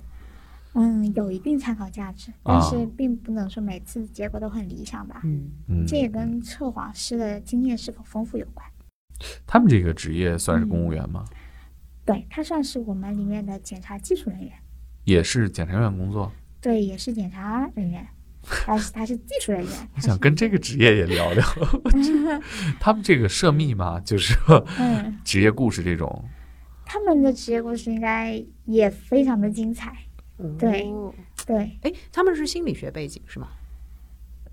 [0.73, 5.21] 嗯，有一定参考价值，啊但是并不能说每次结果都很理想吧。
[5.23, 8.65] 嗯嗯，这也跟测谎师的经验是否丰富有关。
[9.45, 11.25] 他们这个职业算是公务员吗？
[12.05, 14.51] 对，他算是我们里面的检查技术人员，
[15.03, 16.31] 也是检察院工作。
[16.59, 18.07] 对，也是检察人员，
[18.65, 19.71] 但是他是技术人员。
[19.95, 21.45] 我想跟这个职业也聊聊，
[22.79, 23.99] 他们这个涉密嘛？
[23.99, 26.23] 就是说嗯，职业故事这种，
[26.85, 29.95] 他们的职业故事应该也非常的精彩。
[30.57, 31.13] 对哦
[31.45, 33.47] 对，哎，他们是心理学背景是吗？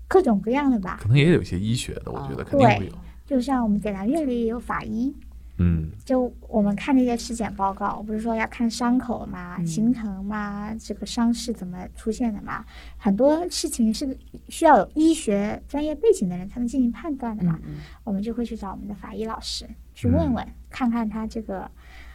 [0.07, 2.91] 各种各样的吧，可能也有一些医学的，我觉得哦肯定会有。
[3.25, 5.15] 就像我们检察院里也有法医，
[5.59, 12.65] 嗯就我们看那些尸检报告，不是说要看伤口嘛、嗯形成嘛，这个伤势怎么出现的嘛，
[12.97, 17.59] 很多事情是需要有医学专业背景的人才能进行判断的嘛。
[17.67, 21.69] 嗯我们就会去找我们的法医老师去问问，看看他这个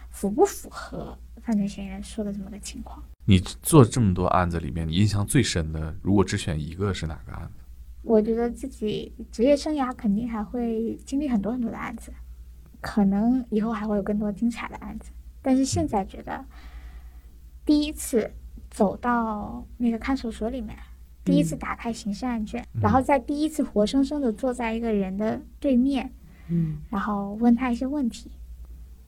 [0.09, 3.01] 符不符合犯罪嫌疑人说的这么个情况。
[3.25, 7.63] 你做这么多案子里面，你印象最深的，如果只选一个是哪个案子？
[8.03, 12.13] 我觉得自己职业生涯肯定还会经历很多很多的案子，
[12.79, 15.09] 可能以后还会有更多精彩的案子。
[15.41, 16.45] 但是现在觉得，
[17.65, 18.31] 第一次
[18.69, 20.77] 走到那个看守所里面，
[21.23, 26.13] 第一次打开刑事案卷，然后在第一次活生生的坐在一个人的对面，
[26.47, 28.29] 嗯然后问他一些问题，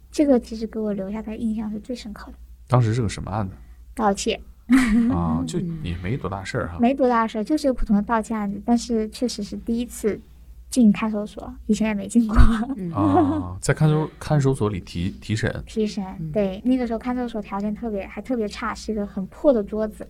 [0.10, 2.38] 这个其实给我留下的印象是最深刻的。
[2.68, 3.54] 当时是个什么案子
[3.98, 4.40] 盗窃
[5.12, 5.44] 啊？
[5.48, 6.78] 就也没多大事儿哈。
[6.80, 10.20] 没多大事儿，就是个普通的盗窃案子，但是确实是第一次
[10.70, 12.38] 进看守所，以前也没进过。
[12.78, 20.08] 嗯 啊，在看守看守所里提提审，提审，对，那个时候看守所条件特别还特别差，是一个很破的桌子，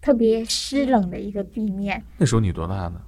[0.00, 2.02] 特别湿冷的一个地面。
[2.16, 3.00] 那时候你多大呢？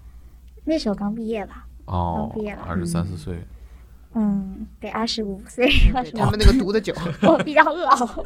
[0.65, 3.35] 那时候刚毕业吧，哦刚毕业了，二十三四岁。
[3.35, 3.45] 嗯，
[4.81, 8.25] 得二十五岁，二十他们那个读的久， 我比较老。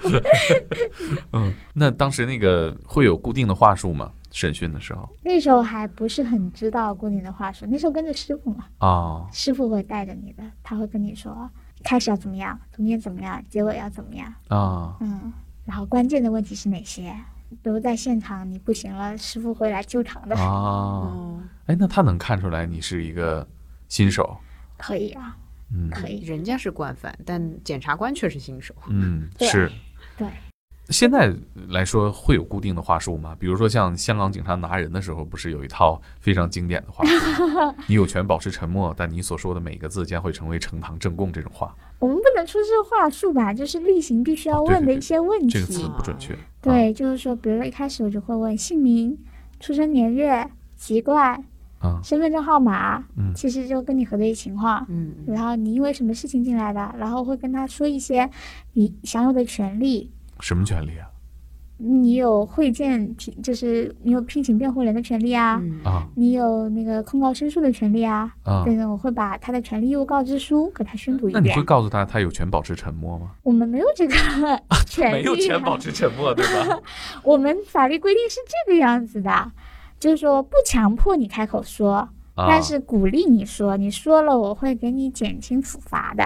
[1.33, 4.11] 嗯，那当时那个会有固定的话术吗？
[4.31, 5.09] 审讯的时候？
[5.23, 11.49] 那时候还不是很知道固定的话术，那时候跟着师傅嘛，哦，师傅会带着你的，他会跟你说
[11.85, 15.33] 开始要怎么样，中间怎么样，结尾要怎么样，啊，嗯，
[15.65, 17.15] 然后关键的问题是哪些？
[17.63, 23.47] 比如在现场你不行了，师傅会来救场的，啊，哦，哎，那他能看出来你是一个
[23.87, 24.37] 新手，
[24.77, 25.37] 可以啊，
[25.75, 28.75] 嗯可以，人家是惯犯，但检察官却是新手。
[28.89, 29.71] 嗯， 是。
[30.17, 30.29] 对。
[30.91, 31.35] 现在
[31.69, 33.35] 来说会有固定的话术吗？
[33.41, 37.75] 比如说像香港警察拿人的时候，不是有一套非常经典的话术？
[37.89, 41.33] 你有权保持沉默，但你所说的每个字将会成为呈堂证供。
[41.33, 45.49] 这种话，我们不能说是话术吧，就是例行必须要问的一些问题。
[45.49, 46.37] 这个词不准确。
[46.61, 49.19] 对，就是说，比如说一开始我就会问姓名、
[49.61, 51.43] 出生年月、籍贯、
[51.85, 54.85] 啊，身份证号码，嗯其实就跟你核对情况。
[54.89, 58.29] 嗯然后你因为什么事情进来的，然后会跟他说一些
[58.73, 61.09] 你享有的权利，什么权利啊？
[61.77, 65.61] 你有会见，就是你有聘请辩护人的权利啊，
[66.15, 68.33] 你有那个控告申诉的权利啊。
[68.45, 68.63] 啊！
[68.65, 71.65] 对的，我会把他的权利义务告知书给他宣读一遍那你会。
[71.65, 73.33] 告诉他他有权保持沉默吗？
[73.43, 74.15] 我们没有这个
[74.87, 76.81] 权利、啊，没有权保持沉默，对吧？
[77.25, 79.51] 我们法律规定是这个样子的，
[80.05, 81.95] 就是说不强迫你开口说，
[82.35, 86.25] 啊但是鼓励你说，你说了我会给你减轻处罚的，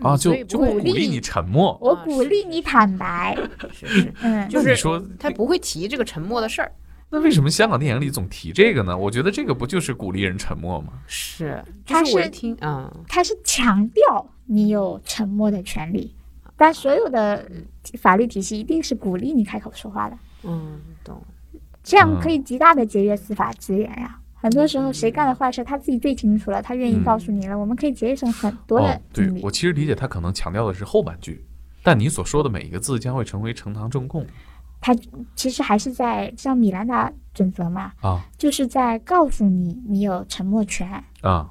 [0.00, 1.76] 啊，就就鼓励你沉默。
[1.80, 3.36] 我啊鼓励你坦白。
[3.72, 6.70] 是是， 嗯，就是你说他不会提这个沉默的事儿。
[7.10, 8.96] 那为什么香港电影里总提这个呢？
[8.96, 10.92] 我觉得这个不就是鼓励人沉默吗？
[11.08, 16.14] 是，他是听啊，他是强调你有沉默的权利，
[16.56, 17.44] 但所有的
[17.98, 21.20] 法律体系一定是鼓励你开口说话的，嗯，懂。
[21.86, 24.18] 这样可以极大的节约司法资源呀。
[24.34, 29.40] 很多时候谁干了坏事，他自己最清楚了，他愿意告诉你了，我们可以节省很多的哦，对。
[29.42, 31.44] 我其实理解他可能强调的是后半句，
[31.82, 34.26] 但你所说的每一个字将会成为呈堂证供
[34.80, 34.94] 他
[35.34, 40.88] 其实还是在像米兰达准则嘛，啊就是在告诉你你有沉默权。
[41.22, 41.48] 啊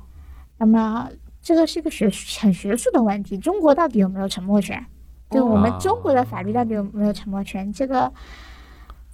[0.57, 1.09] 那么
[1.41, 4.85] 这个是个学很学术的问题，中国到底有没有沉默权？
[5.31, 7.73] 就我们中国的法律到底有没有沉默权？
[7.73, 8.11] 这个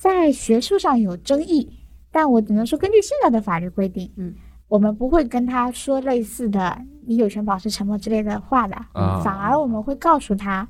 [0.01, 1.77] 在学术上有争议，
[2.09, 4.33] 但我只能说，根据现在的法律规定，嗯，
[4.67, 10.67] 我们不会跟他说类似的“你有权保持沉默”之类的话的，啊反而我们会告诉他，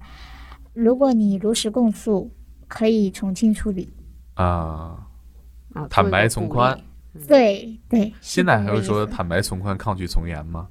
[0.74, 2.30] 如果你如实供述，
[2.68, 3.94] 可以从轻处理。
[4.34, 5.08] 啊！
[5.74, 6.78] 啊，坦白从宽。
[7.26, 10.68] 对对，现在还会说坦白从宽，抗拒从严吗？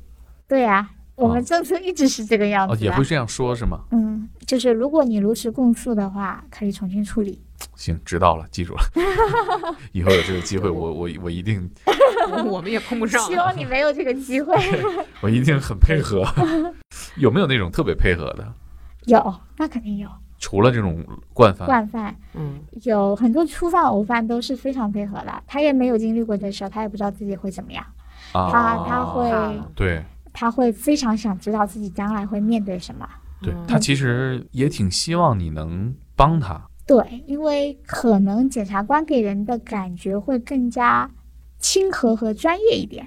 [0.47, 3.81] 对啊，我哦们政策一直是这个样子哦，也会这样说是吗？
[3.93, 7.43] 嗯，就是如果你如实供述的话，可以从轻处理。
[7.77, 8.83] 行，知道了，记住了。
[9.93, 11.71] 以后有这个机会，我我我一定
[12.47, 13.21] 我们也碰不上。
[13.23, 14.55] 希望你没有这个机会。
[15.21, 16.25] 我一定很配合。
[17.17, 18.53] 有没有那种特别配合的？
[19.07, 20.09] 有，那肯定有。
[20.39, 25.43] 除了这种惯犯，惯犯，嗯有很多初犯、偶犯都是非常配合的。
[25.47, 27.85] 他也没有经历过这事儿，他也不知道自己会怎么样，
[28.33, 33.07] 啊，他他会啊对他会非常想知道自己将来会面对什么。
[33.11, 41.09] 嗯对他其实也挺希望你能帮他，对，因为可能检察官给人的感觉会更加
[41.61, 43.07] 亲和和专业一点。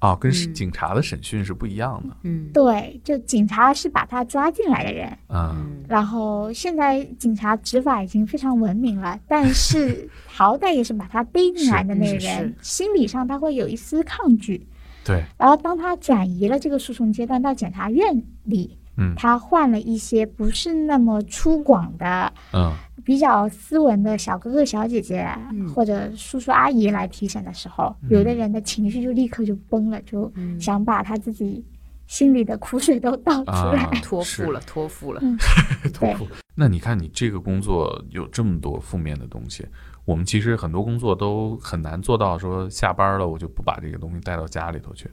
[0.00, 0.54] 哦，跟嗯。
[0.54, 2.48] 警察的审讯是不一样的，嗯。
[2.54, 5.54] 对，就警察是把他抓进来的人，嗯。
[5.54, 5.84] 嗯。
[5.86, 12.26] 然后现在警察执法已经非常文明了，但是 好歹也是把他逮进来的那是是。
[12.26, 14.66] 人，心理上他会有一丝抗拒。
[15.04, 19.14] 对，然后当他转移了这个诉讼阶段到检察院里，嗯。
[19.16, 22.72] 他换了一些不是那么粗犷的、嗯
[23.04, 31.64] 比较斯文的小哥哥小姐姐、嗯或者叔叔阿姨来提审的时候，有的人的情绪就立刻就崩了，就嗯想把他自己
[32.06, 33.84] 心里的苦水都倒出来。
[33.84, 35.20] 啊， 托付了，托付了。
[35.92, 39.66] 托付，那你看，你这个工作有这么多负面的东西，
[40.04, 45.10] 我们其实很多工作都很难做到说下班了我就不把这个东西带到家里头去。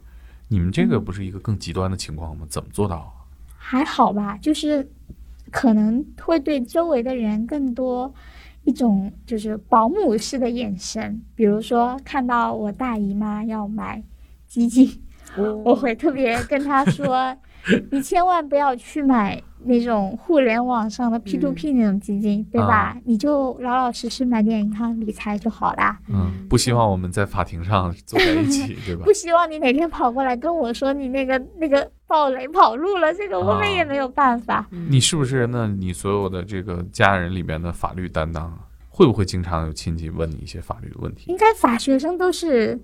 [0.47, 2.45] 你们这个不是一个更极端的情况吗？
[2.49, 3.11] 怎么做到啊？
[3.57, 4.89] 还好吧，就是
[5.51, 8.13] 可能会对周围的人更多
[8.63, 14.03] 一种就是保姆式的眼神，比如说看到我大姨妈要买
[14.47, 14.89] 基金，
[15.63, 17.35] 我会特别跟她说，
[17.91, 22.97] 你千万不要去买那种互联网上的 P to P 那种基金，对吧？
[23.05, 25.99] 你就老老实实买点银行理财就好啦。
[26.09, 29.11] 嗯，不希望我们在法庭上坐在一起， 对吧不？
[29.13, 34.67] 希望你哪天跑过来跟我说你那个那个暴雷跑路了，这个我们也没有办法。
[34.71, 35.45] 你是不是？
[35.45, 41.31] 那你所有的这个家人里面的法律担当啊，会不会经常有亲戚问你一些法律的问题？
[41.31, 42.77] 应该法学生都是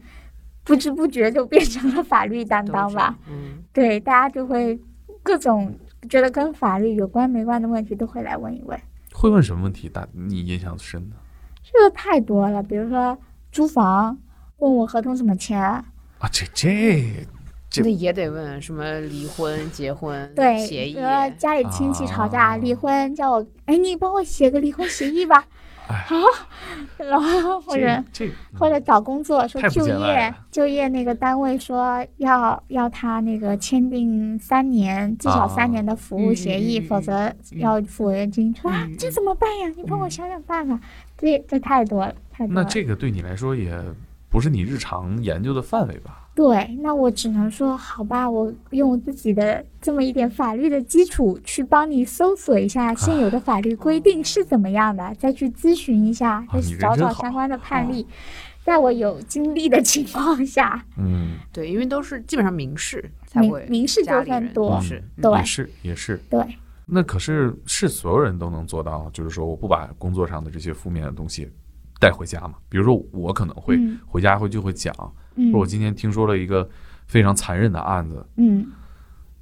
[0.64, 3.18] 不知不觉就变成了法律担当吧？
[3.28, 4.80] 嗯，对，大家就会
[5.24, 5.76] 各种
[6.08, 8.80] 觉得跟法律有关没关的问题都会来问一问，
[9.12, 9.90] 会问什么问题？
[9.90, 11.16] 大你印象深的
[11.64, 12.62] 这个太多了。
[12.62, 13.18] 比如说
[13.52, 14.16] 租房，
[14.58, 15.84] 问我合同怎么签，啊？
[16.32, 17.28] 这这这
[17.84, 25.46] 那也得问什么离婚、结婚对，协议比如，说家里亲戚吵架、啊离婚，叫我哎你帮我写个离婚协议吧，
[25.88, 26.16] 哎好，
[26.98, 28.04] 然后或者。
[28.58, 38.56] 或者找工作说就业就业那个单位说要要他那个签订三年至少啊三年的服务协议，否则要付违约金。
[38.56, 39.68] 说啊嗯这怎么办呀？
[39.76, 40.80] 你帮我想想办法。
[41.18, 42.64] 这这太多了，太多那。
[42.64, 43.78] 这个对你来说也
[44.30, 46.25] 不是你日常研究的范围吧？
[46.36, 58.06] 对，那我只能说好吧，我用我自己的这么一点法律的基础去帮你搜索一下现有的法律规定是怎么样的，再去咨询一下，再去找找相关的判例。
[58.66, 66.20] 在我有精力的情况下，嗯，对，因为都是基本上民事才民会民事纠纷多是对也是也是。
[66.30, 66.44] 对。
[66.88, 71.50] 那可是是所有人都能做到，就是说我不把工作上的这些负面的东西
[72.06, 72.56] 带回家嘛？
[72.70, 74.94] 比如说我可能会嗯回家会就会讲，
[75.36, 76.70] 嗯说我今天听说了一个
[77.08, 78.68] 非常残忍的案子，嗯，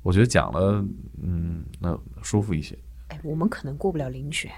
[0.01, 0.81] 我觉得讲了，
[1.21, 2.77] 嗯，那舒服一些。
[3.09, 4.49] 哎，我们可能过不了遴选，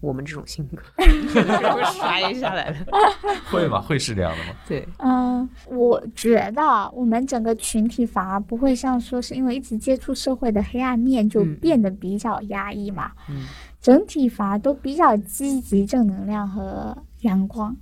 [0.00, 2.86] 我们这种性格 会摔下来的。
[3.50, 3.80] 会吗？
[3.80, 4.52] 会是这样的吗？
[4.68, 13.46] 对，嗯，我觉得我们整个群体反而不会像说是因为一直接触社会的黑暗面就嗯变得比较压抑嘛，嗯
[13.80, 16.96] 整体反而都比较积极、正能量和
[17.28, 17.76] 阳光。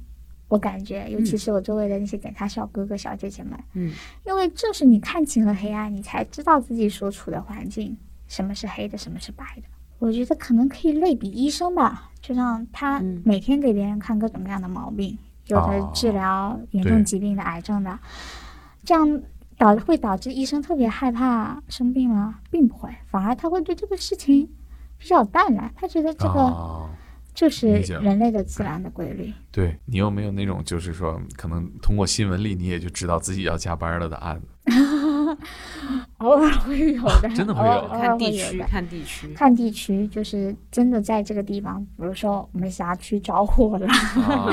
[0.49, 3.93] 我感觉，尤其是我周围的那些检察小哥哥、小姐姐们，嗯
[4.25, 7.97] 因为正是你看清了黑暗，你才知道自己所处的环境
[8.29, 9.63] 什么是黑的，什么是白的。
[9.99, 17.99] 我觉得可能可以类比医生吧，就像他嗯每天给别人看各种各样的毛病，有的哦治疗严重疾病的、癌症的，
[18.85, 19.23] 这样
[19.59, 22.39] 导会导致医生特别害怕生病吗？
[22.53, 24.49] 并不会，反而他会对这个事情
[24.97, 26.86] 比较淡然，他觉得这个啊，
[27.37, 27.68] 就是
[28.03, 29.33] 人类的自然的规律。
[29.53, 34.49] 对你有没有那种就是说，可能通过新闻里你也就知道自己要加班了的案子？
[36.18, 39.29] 偶尔会有的， 真的会有看地区，看地区。
[39.35, 44.51] 看地区，就是真的在这个地方，比如说我们辖区着火了，啊，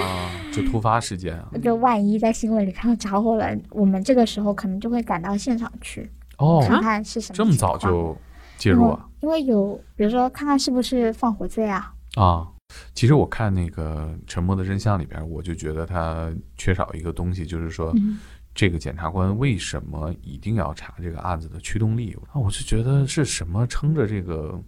[0.52, 1.48] 就突发事件啊。
[1.64, 8.18] 就万一在新闻里看到着火了，我们这个时候可能就会赶到现场去哦，看看是什么这么情况早就
[8.58, 9.08] 介入啊？
[9.22, 12.48] 因为有，比如说看看是不是放火罪啊，啊，
[12.94, 18.18] 其实我看那个《沉默的真相》里边，我就觉得他缺少一个东西，就是说，嗯
[18.56, 22.16] 这个检察官为什么一定要查这个案子的驱动力？
[22.32, 24.62] 啊，我就觉得是什么撑着这个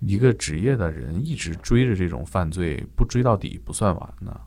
[0.00, 4.40] 一个职业的人一直追着这种犯罪，不追到底不算完呢？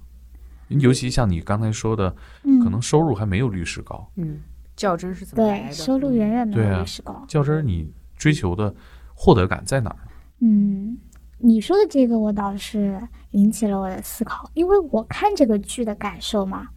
[0.67, 2.13] 尤其像你刚才说的，
[2.43, 4.41] 嗯，可能收入还没有律师高，嗯，
[4.75, 5.73] 较真是怎么来对的？
[5.73, 7.23] 收入远远没有律师高。
[7.25, 8.75] 较真儿你追求的
[9.15, 9.99] 获得感在哪儿？
[10.41, 10.97] 嗯，
[11.39, 16.67] 你说的这个，我倒是引起了我的思考，因为我看这个剧的感受嘛，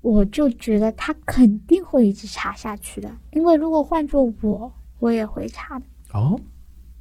[0.00, 5.84] 我就觉得他肯定会一直查下去的，因为如果换做我，我也会查的。
[6.12, 6.38] 哦，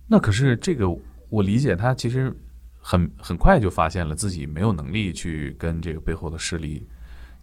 [0.07, 0.89] 那可是这个
[1.29, 2.35] 我理解，他其实
[2.79, 6.87] 很很快就发现了自己没有能力去跟这个背后的势力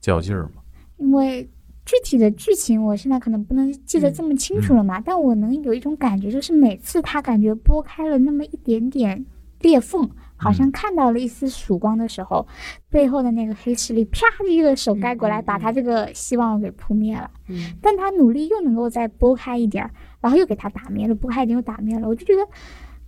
[0.01, 0.63] 较劲儿嘛。
[0.97, 1.49] 因为
[1.85, 9.25] 具体的剧情我现在可能不能记得这么清楚了嘛，但我能有一种感觉，就是每次他感觉拨开了那么一点点
[9.61, 12.47] 裂缝，好像看到了一丝曙光的时候，
[12.89, 17.31] 背后的那个黑势力啪的一个手盖过来，把他这个希望给扑灭了。
[17.49, 22.47] 嗯但他努力又能够再拨开一点儿，然后又给他打灭了，拨开一点又打灭了，我就觉得。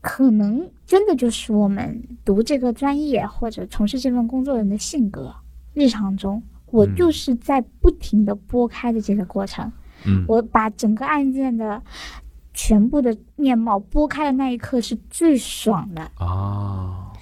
[0.04, 5.32] 可能真的就是我们读这个专业或者从事这份工作人的性格，
[5.74, 6.42] 日常中
[6.72, 9.70] 我嗯就是在不停的拨开的这个过程，
[10.04, 11.80] 嗯我把整个案件的
[12.52, 16.02] 全部的面貌拨开的那一刻是最爽的。
[16.16, 17.12] 啊，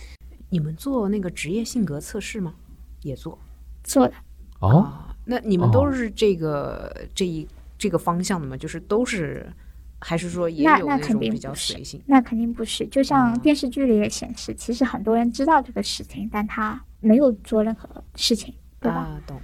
[0.48, 2.55] 你们做那个职业性格测试吗？
[3.03, 3.38] 也做
[3.82, 4.14] 做的
[4.61, 5.14] 哦，啊？
[5.24, 7.46] 那你们都是这个、这一
[7.78, 8.57] 这个方向的吗？
[8.57, 9.51] 就是都是，
[9.98, 12.03] 还是说也有那种比定不是较随性？
[12.07, 18.99] 那肯定不是，就像哦电视剧里也显示，其实很多人知道这个事情，但他没有做任何事情，对吧？
[18.99, 19.37] 啊，懂。
[19.37, 19.41] 嗯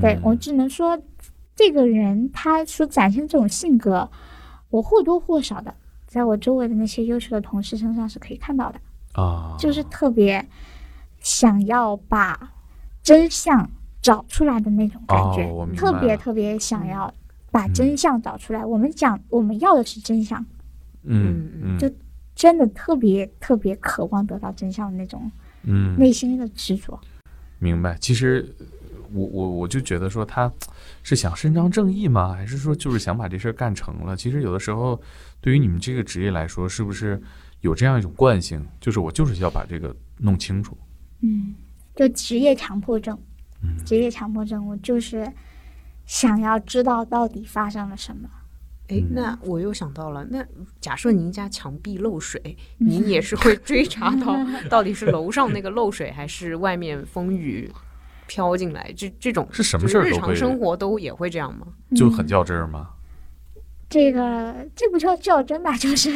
[0.00, 0.98] 对我只能说，
[1.54, 4.08] 这个人他所展现这种性格，
[4.70, 5.74] 我或多或少的
[6.06, 8.80] 在我周围的那些优秀的同事身上是可以看到的，
[9.20, 10.46] 啊，就是特别
[11.18, 12.52] 想要把
[13.02, 13.68] 真相
[14.00, 15.44] 找出来的那种感觉，
[15.76, 17.12] 特别特别想要
[17.50, 18.64] 把嗯真相找出来。
[18.64, 20.40] 我们讲我们要的是真相，
[21.02, 21.90] 嗯嗯嗯就
[22.34, 25.30] 真的特别特别渴望得到真相的那种
[25.64, 26.98] 嗯，内心的执着。
[27.58, 27.98] 明白。
[28.00, 28.48] 其实
[29.12, 30.50] 我我我就觉得说他
[31.02, 32.32] 是想伸张正义吗？
[32.32, 34.16] 还是说就是想把这事儿干成了？
[34.16, 35.00] 其实有的时候
[35.40, 37.20] 对于你们这个职业来说，是不是
[37.60, 40.76] 有这样一种惯性，就是我就是要把这个弄清楚？
[41.22, 41.54] 嗯，
[41.94, 43.18] 就职业强迫症，
[43.62, 45.30] 嗯职业强迫症，我就是
[46.06, 48.28] 想要知道到底发生了什么。
[48.88, 50.44] 哎，嗯那我又想到了，那
[50.80, 52.40] 假设您家墙壁漏水，
[52.80, 54.36] 嗯您也是会追查到
[54.68, 57.70] 到底是楼上那个漏水，还是外面风雨
[58.30, 58.92] 飘进来？
[58.96, 61.66] 这这种是什么事儿日常生活都也会这样吗？
[61.96, 62.90] 就很较真儿吗？
[63.88, 66.08] 这个这不叫较真吧， 就是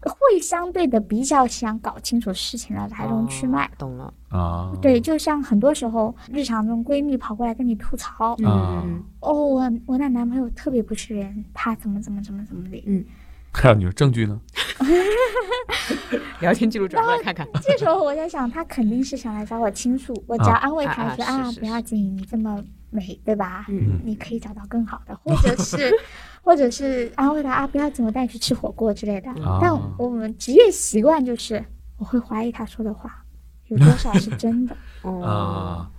[0.00, 3.66] 会相对的比较想搞清楚事情的来龙去脉。
[3.66, 4.14] 哦懂了。
[4.30, 12.82] 啊，对，就像很多时候日常中闺蜜跑过来跟你吐槽，啊嗯，哦，我我那男朋友特别不是人，他怎么怎么怎么怎么的。
[12.86, 13.04] 嗯
[13.52, 14.40] 还有你说证据呢？
[16.40, 17.46] 聊天记录转过来看看。
[17.62, 23.66] 这时候我在想，他肯定是想来找我倾诉，我只要啊安慰他啊说啊，啊是是不要紧，你这么美，对吧？
[23.68, 25.92] 嗯你可以找到更好的，或者是，
[26.42, 29.30] 或者是安慰他啊，不要紧，我带你去吃火锅之类的。
[29.42, 31.64] 啊但我们职业习惯就是，
[31.98, 33.24] 我会怀疑他说的话
[33.66, 35.90] 有多少是真的， 哦，啊，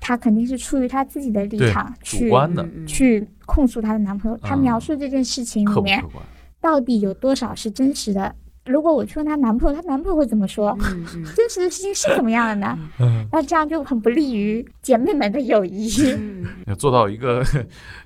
[0.00, 4.36] 他肯定是出于他自己的立对场，主去观的，嗯去控诉她的男朋友。
[4.38, 6.24] 她啊描述这件事情里面客客观？
[6.62, 8.34] 到底有多少是真实的？
[8.64, 10.70] 如果我去问她男朋友，她男朋友会怎么说？
[10.80, 12.78] 嗯嗯 真实的事情是怎么样的呢？
[13.00, 15.90] 嗯，那这样就很不利于姐妹们的友谊。
[16.16, 17.44] 嗯， 要做到一个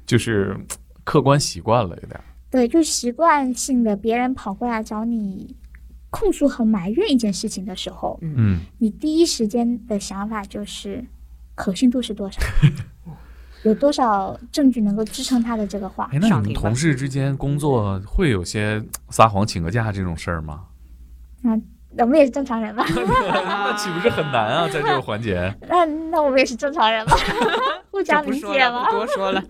[0.06, 0.56] 就是
[1.04, 2.18] 客观习惯了，有点。
[2.50, 5.54] 对，就习惯性的别人跑过来找你
[6.08, 11.04] 控诉和埋怨一件事情的时候，嗯，你第一时间的想法就是
[11.54, 12.40] 可信度是多少，
[13.66, 16.18] 有多少证据能够支撑他的这个话哎，。
[16.20, 20.64] 那你们同事之间工作会有些撒谎请个假这种事儿吗？
[21.42, 22.84] 那我们也是正常人吧？
[22.88, 24.68] 那岂不是很难啊？
[24.68, 27.16] 在这个环节， 那那我们也是正常人吧？
[27.90, 28.92] 互相理解不说了，吗不？
[28.92, 29.42] 多说了。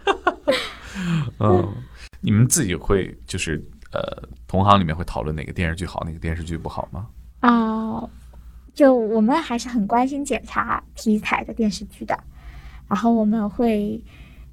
[1.41, 1.75] 嗯，
[2.21, 3.63] 你们自己会就是
[3.93, 4.01] 呃，
[4.47, 7.07] 同行里面会讨论哪个电视剧好，哪个电视剧不好吗？
[7.41, 8.03] 啊、
[8.75, 12.19] 就我们还是很关心检查题材的电视剧的，
[12.89, 14.01] 然后我们会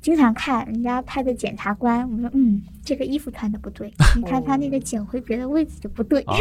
[0.01, 6.35] 经常看人家拍的检察官，我们说嗯，这个衣服穿的不对，你看他那个警徽别的位置就不对，啊，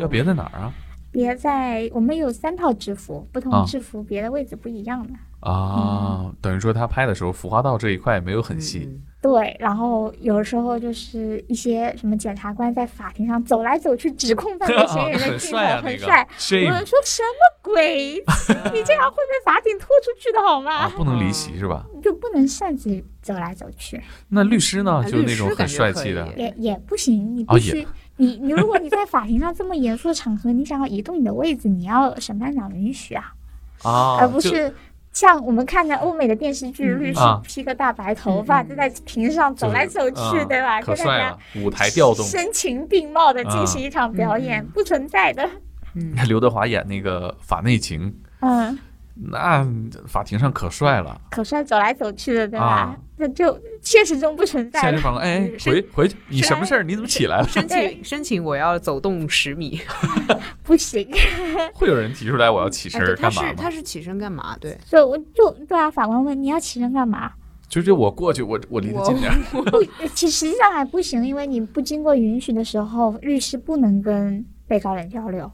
[0.00, 0.72] 要别在哪儿啊？
[1.14, 5.14] 别在我们有三套制服，不啊同制服别的位置不一样的。
[5.48, 8.88] 啊，等于说他拍的时候，服化道这一块没有很细。
[8.90, 16.28] 嗯对，然后有时候就是一些什么检察官在法庭上走来走去指控犯罪嫌疑人的很镜头，帅啊，那个很帅。
[16.66, 18.22] 我说什么鬼？
[18.74, 20.70] 你这样会被法警拖出去的好吗？
[20.72, 21.86] 啊，不能离席是吧？
[22.02, 23.98] 就不能擅自走来走去，
[24.28, 24.96] 那律师呢？
[24.96, 27.34] 啊就是那种很帅气的也也不行。
[27.34, 33.34] 你哦必须，你你如果你在法庭上这么严肃的场合，你想要移动你的位置，你要审判长允许啊，
[33.82, 34.72] 啊，而不是
[35.12, 40.80] 像我们看的欧美的电视剧，嗯律师啊披个大白头发，嗯就在庭上走来走去，嗯对吧？
[40.80, 45.48] 可跟大家帅了，舞台调动声情并茂的进啊行一场表演，嗯不存在的。
[45.94, 48.78] 嗯， 刘德华演那个法内情，嗯，
[49.14, 49.64] 那
[50.06, 51.20] 法庭上可帅了。
[51.30, 52.96] 可帅走来走去的，对吧啊？
[53.16, 56.82] 那就现实中不存在法官，哎，回回去，你什么事儿？
[56.82, 57.46] 你怎么起来了？
[57.46, 59.80] 申请申请我要走动十米。
[60.64, 61.06] 不行，
[61.74, 63.48] 会有人提出来我要起身干嘛吗？
[63.50, 64.56] 是他是起身干嘛？
[64.58, 67.30] 对，就我就对啊，法官问你要起身干嘛？
[67.68, 69.38] 就是我过去，我我离得近点儿。
[69.50, 75.50] 不，其实际上还不行，因为你不经过允许的时候，律师不能跟被告人交流，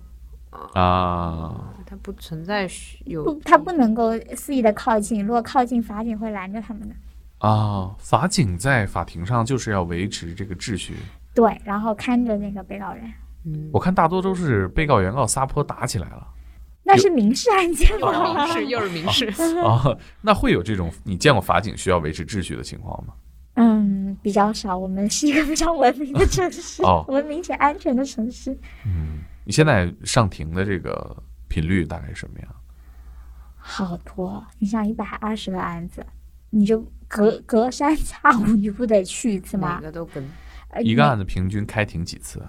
[0.74, 6.94] 啊，他不存在需有不，他不能够肆意的靠近，如果靠近，法警会拦着他们的。
[7.40, 10.94] 啊，法警在法庭上就是要维持这个秩序。
[11.34, 13.04] 对，然后看着那个被告人，
[13.44, 16.26] 嗯，我看大多都是被告原告撒泼打起来了
[16.82, 18.46] 那是民事案件又是民？
[18.48, 19.26] 事又是民事，
[19.60, 19.96] 啊。
[20.20, 23.14] 那会有这种你见过法警需要维持秩序的情况吗？
[23.54, 24.76] 嗯，比较少。
[24.76, 28.52] 我们是一个非常文明的城市，哦文明且安全的城市。
[28.84, 31.16] 嗯，你现在上庭的这个
[31.48, 32.48] 频率大概是什么样？
[33.56, 36.04] 好多，你像一百二十个案子，
[36.48, 39.80] 你就隔隔三差五你不得去一次每吗？
[39.80, 40.24] 个都跟
[40.68, 42.40] 呃一个案子平均开庭几次？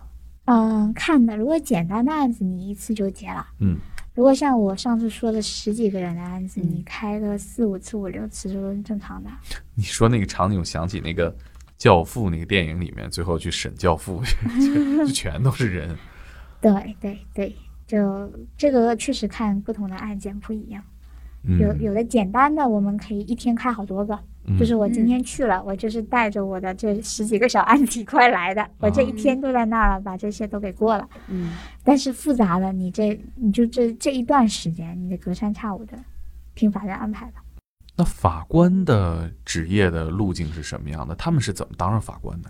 [0.45, 3.47] 嗯，看的，如果简单的案子，你一次就结了。
[3.59, 3.78] 嗯，
[4.14, 9.30] 如果像我上次说的十几个人的案子，嗯你开个四五次、五六次都是正常的。
[9.74, 11.32] 你说那个场景，我想起那个
[11.78, 14.22] 《教父》那个电影里面，最后去审教父，
[14.59, 15.97] 就就全都是人。
[16.59, 17.55] 对对对，
[17.88, 20.84] 就这个确实看不同的案件不一样。
[21.43, 24.20] 嗯，有有的简单的，我们可以一天开好多个。
[24.45, 31.07] 嗯就是我今天去了，我就是带着我的这十几个小案体块来的，我这一天都在那儿了，把这些都给过了。
[31.27, 35.97] 嗯但是复杂的，你这你就这这一段时间，你得隔三差五的
[36.55, 37.43] 听法院安排吧。
[37.97, 41.13] 那法官的职业的路径是什么样的？
[41.15, 42.49] 他们是怎么当上法官的？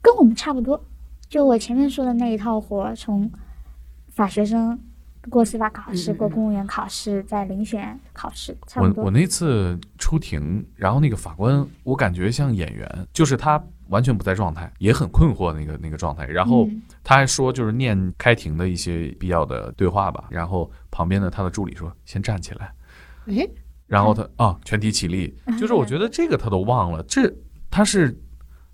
[0.00, 0.80] 跟我们差不多。
[1.28, 3.28] 就我前面说的那一套活，从
[4.10, 4.78] 法学生
[5.30, 9.02] 过司法考试、过公务员考试，再遴选考试，差不多。
[9.02, 16.26] 我我那次出庭，然后那个法官，我感觉像演员，就是他完全不在状态，也很困惑那个那个状态。
[16.26, 20.24] 然后嗯他还说，就是念开庭的一些必要的对话吧。
[20.30, 22.72] 然后旁边的他的助理说：“先站起来。
[23.26, 23.48] 哎，
[23.86, 25.36] ”然后他啊，全体起立。
[25.58, 27.32] 就是我觉得这个他都忘了，这
[27.70, 28.16] 他是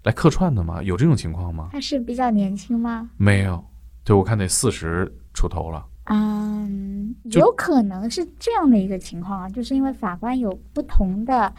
[0.04, 0.82] 来客串的吗？
[0.82, 1.68] 有这种情况吗？
[1.72, 3.10] 他是比较年轻吗？
[3.16, 3.64] 没有。
[4.04, 5.84] 对，我看得四十出头了。
[6.04, 11.52] 嗯，有可能是这样的一个情况啊，就是因为法官有不同的，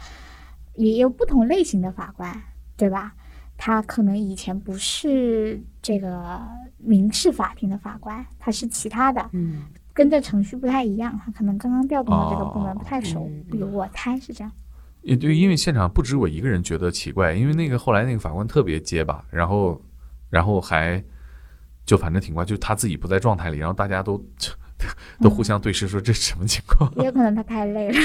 [0.74, 2.42] 也有不同类型的法官，
[2.76, 3.14] 对吧？
[3.56, 6.40] 他可能以前不是这个
[6.76, 14.52] 民事法庭的法官，他是其他的，嗯跟这程序不太一样，他可能刚刚调动到这个部门哦不太熟，嗯比如我猜是这样。
[15.02, 19.80] 也对，因为现场不止我一个人觉得奇怪，因为那个后来那个法官特别结巴，然后
[20.30, 21.02] 然后还
[21.84, 24.22] 就反正挺怪，就他自己不在状态里，然后大家都
[25.20, 26.90] 都互相对视说这是什么情况？
[26.96, 27.98] 也有可能他太累了，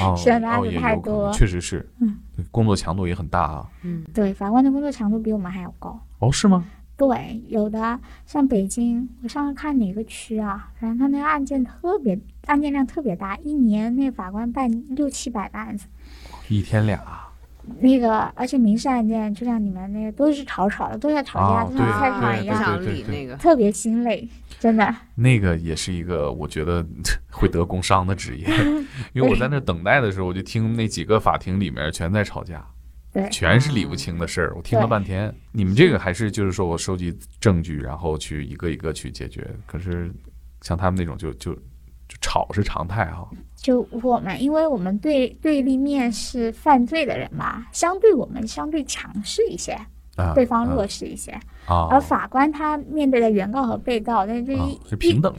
[0.00, 2.18] 哦 选的案子太多确实是，嗯
[2.50, 3.66] 工作强度也很大啊。
[3.82, 5.98] 嗯对，法官的工作强度比我们还要高。
[6.18, 6.64] 哦，是吗？
[6.98, 15.86] 对，有的像北京，我上次看哪个区啊，反正他那个案件特别，案件量特别大，一年那法官办六七百个案子，
[16.48, 16.98] 一天俩，
[17.80, 24.94] 那个而且民事案件，就像你们那个都是吵吵的，都在吵架，哦就像菜啊场一样，那个，特别心累，真的。
[25.14, 26.84] 那个也是一个我觉得
[27.30, 28.46] 会得工伤的职业，
[29.12, 32.64] 因为我在那等待的时候，我就听那几个法庭里面全在吵架。
[33.12, 35.34] 对，全是理不清的事儿，我听了半天。
[35.50, 39.48] 你们这个还是就是说我收集证据，然后去一个一个去解决。
[39.64, 40.12] 可是
[40.60, 41.60] 像他们那种就就就
[42.26, 43.28] 吵是常态哈。
[43.54, 49.72] 就我们，因为我们对对立面是犯罪的人嘛，相对我们相对强势一些，
[50.16, 51.30] 啊，对方弱势一些。
[51.66, 55.38] 啊，而法官他面对的原告和被告，那这啊一、是平等的。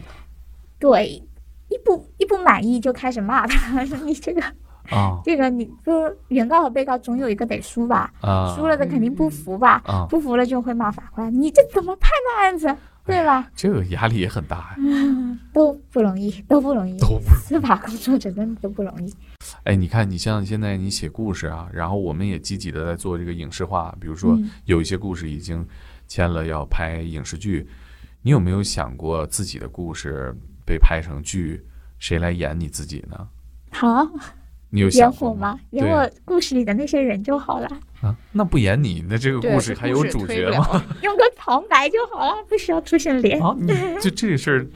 [0.80, 1.22] 对，
[1.70, 4.42] 一不一不满意就开始骂他， 说你这个
[4.90, 5.20] 啊。
[5.24, 12.76] 这个你说原告和被告总有一个得输吧，啊，输了的肯定不服吧，啊，不服了就会骂法官，你这怎么判的案子，
[13.08, 13.50] 对吧？
[13.56, 14.76] 这个压力也很大呀。
[14.78, 19.12] 嗯，都不容易，都不容易，都不司法工作者真的都不容易。
[19.64, 25.66] 哎，你看，你像现在你写故事啊，然后我们也积极的在做这个影视化，比如说嗯有一些故事已经
[26.08, 27.68] 签了要拍影视剧，
[28.22, 30.36] 你有没有想过自己的故事
[30.66, 31.66] 被拍成剧，
[31.98, 33.28] 谁来演你自己呢？
[33.72, 34.06] 好，
[34.70, 35.60] 你有演想过我吗？
[35.72, 37.68] 演我故事里的那些人就好了，
[38.02, 40.68] 啊，那不演你，那这个故事还有主角吗？
[40.74, 40.84] 吗？
[41.02, 43.42] 用个旁白就好了，不需要出现脸。
[43.42, 43.68] 啊，你
[44.02, 44.68] 就 这个事儿，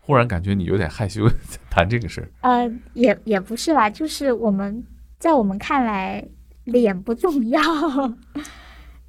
[0.00, 1.26] 忽然感觉你有点害羞
[1.70, 4.84] 谈这个事儿呃，也也不是啦，就是我们
[5.18, 6.22] 在我们看来，
[6.64, 7.62] 脸不重要，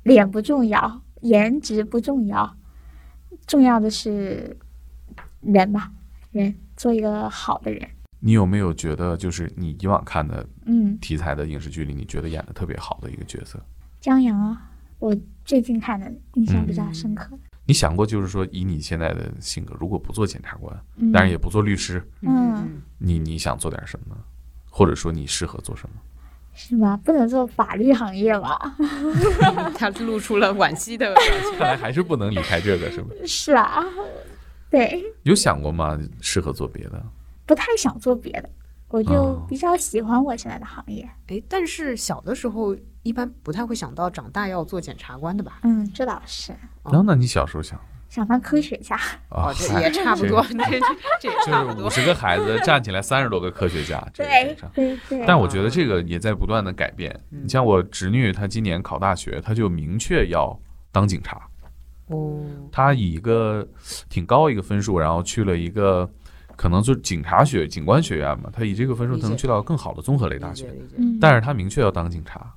[0.04, 2.56] 脸不重要，颜值不重要，
[3.46, 4.56] 重要的是
[5.42, 5.92] 人吧，
[6.32, 7.86] 人做一个好的人。
[8.20, 13.60] 你有没有觉得，就是你以往看的嗯，题材的影视剧里，你觉得演的特别好的一个角色？
[14.02, 15.16] 江阳啊，我
[15.46, 17.40] 最近看的印象比较深刻的。
[17.66, 24.22] 你想过，就是说，以你现在的性格，如果不做检察官，嗯，当然也不做律师，嗯你你想做点什么呢？
[24.70, 25.96] 或者说你适合做什么？
[26.54, 26.98] 是吧？
[26.98, 28.76] 不能做法律行业吧？
[28.80, 31.52] 嗯， 他露出了惋惜的表情。
[31.58, 33.14] 看来还是不能离开这个，是吧？
[33.26, 33.84] 是啊，
[34.70, 35.98] 对，有想过吗？
[36.20, 37.02] 适合做别的？
[37.50, 38.50] 不太想做别的，
[38.90, 41.10] 我就哦比较喜欢我现在的行业。
[41.30, 45.60] 哎，但是小的时候一般不太会想到长大要做检察官的吧？
[45.64, 46.52] 嗯，这倒是，
[46.84, 48.96] 哦然后，那你小时候想想当科学家。
[49.30, 50.80] 啊哦，，这也差不多，这这
[51.22, 52.04] 这也就差不多是五。
[52.04, 54.56] 十个孩子站起来三十多个科学家，这个对。
[54.76, 57.12] 对对，但我觉得这个也在不断的改变。
[57.32, 60.56] 嗯你像我侄女，她今年考大学，她就明确要
[60.92, 61.42] 当警察。
[62.10, 62.40] 哦，
[62.72, 63.68] 她以一个
[64.08, 66.08] 挺高一个分数，然后去了一个
[66.60, 68.50] 可能就是警察学、警官学院嘛。
[68.52, 70.70] 他以这个分数，能去到更好的综合类大学。
[71.22, 72.54] 但是他明确要当警察，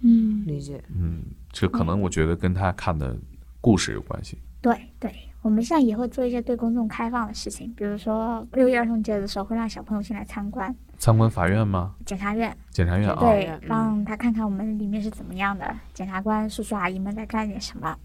[0.00, 0.82] 嗯，理解。
[0.92, 3.16] 嗯，这可能我觉得跟他看的
[3.60, 4.36] 故事有关系。
[4.60, 11.94] 对对，我们现在也会做一些对公众开放的事情，比如说六一儿童节的时候会让小朋友进来参观参观法院吗？
[12.04, 13.20] 检察院，检察院啊？
[13.20, 17.96] 对嗯，让他看看我们里面是怎么样的，检察官叔叔阿姨们在干点什么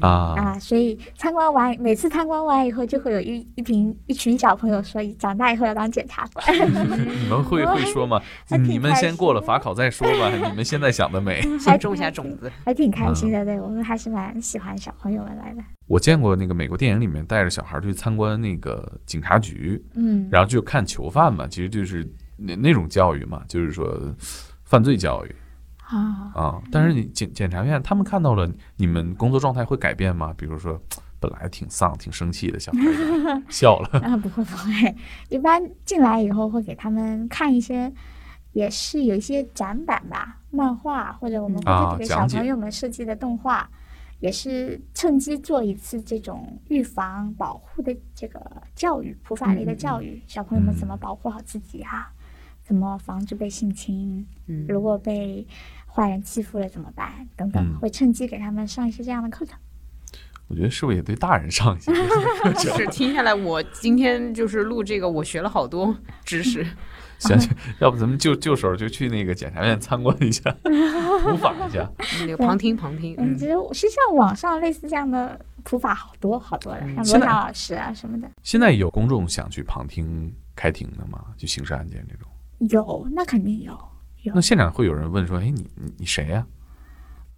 [0.00, 0.58] 啊，啊。
[0.58, 6.46] 所以参观完，每次参观完以后，就会有一一群一群小朋友说，长大以后要当检察官。
[6.58, 8.20] 你们会会说吗？
[8.66, 10.30] 你们先过了法考再说吧。
[10.30, 11.42] 你们现在想得美。
[11.58, 12.50] 先种下种子。
[12.64, 15.62] 还挺开心嗯的，对我们还是蛮喜欢小朋友们来的。
[15.86, 23.94] 我见过那个美国电影里面带着小孩去参观那个警察局，嗯，然后就看囚犯嘛，其实就是那那种教育嘛，就是说
[24.64, 25.34] 犯罪教育
[25.88, 26.62] 啊，啊。
[26.70, 30.34] 但是你检检察院他们看到了你们工作状态会改变吗？
[30.36, 30.80] 比如说
[31.20, 34.96] 本来挺丧、挺生气的小孩儿 笑了，啊，不会不会，
[35.28, 37.92] 一般进来以后会给他们看一些，
[38.52, 43.70] 也是有一些展板吧，漫画或者我们啊会给小朋友们设计的动画，
[44.18, 48.40] 也是趁机做一次这种预防保护的这个
[48.74, 52.10] 教育，普法类的教育，小朋友们怎么保护好自己啊，
[52.62, 55.46] 怎么防止被性侵，嗯，如果被
[55.86, 59.58] 坏人欺负了怎么办等等，嗯会趁机给他们上一些这样的课程。
[60.48, 62.76] 我觉得是不是也对大人上一些课程？
[62.76, 66.66] 是听下来，我今天就是录这个，我学了好多知识。
[67.18, 67.48] 行行，
[67.78, 70.50] 要不咱们就就手就去那个检察院参观一下，
[71.22, 71.88] 普法一下。
[72.26, 78.28] 那个旁听旁听，嗯，嗯其实实际上网上类似这样的普法好多好多的，嗯像罗翔老师啊什么的。
[78.42, 81.26] 现在有公众想去旁听开庭的吗？
[81.36, 82.28] 就刑事案件这种？
[82.70, 83.72] 有，那肯定有，
[84.22, 86.46] 有那现场会有人问说：“哎，你你你谁呀、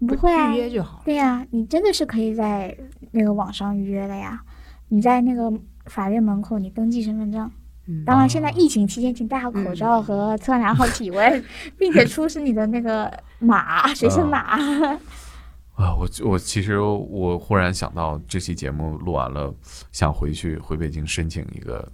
[0.07, 0.59] 不会啊预？
[0.59, 1.03] 约就好了。
[1.05, 2.77] 对呀、你真的是可以在
[3.13, 4.43] 那个网上预约的呀。
[4.89, 5.53] 你在那个
[5.87, 7.51] 法院门口，你登记身份证。
[7.87, 11.45] 嗯当然，现在疫情期间，请戴好口罩和测量好体温，
[11.79, 14.39] 并且出示你的那个码，随身码。
[15.77, 19.53] 啊，我我其实我忽然想到，这期节目录完了，
[19.91, 21.87] 想回去回北京申请一个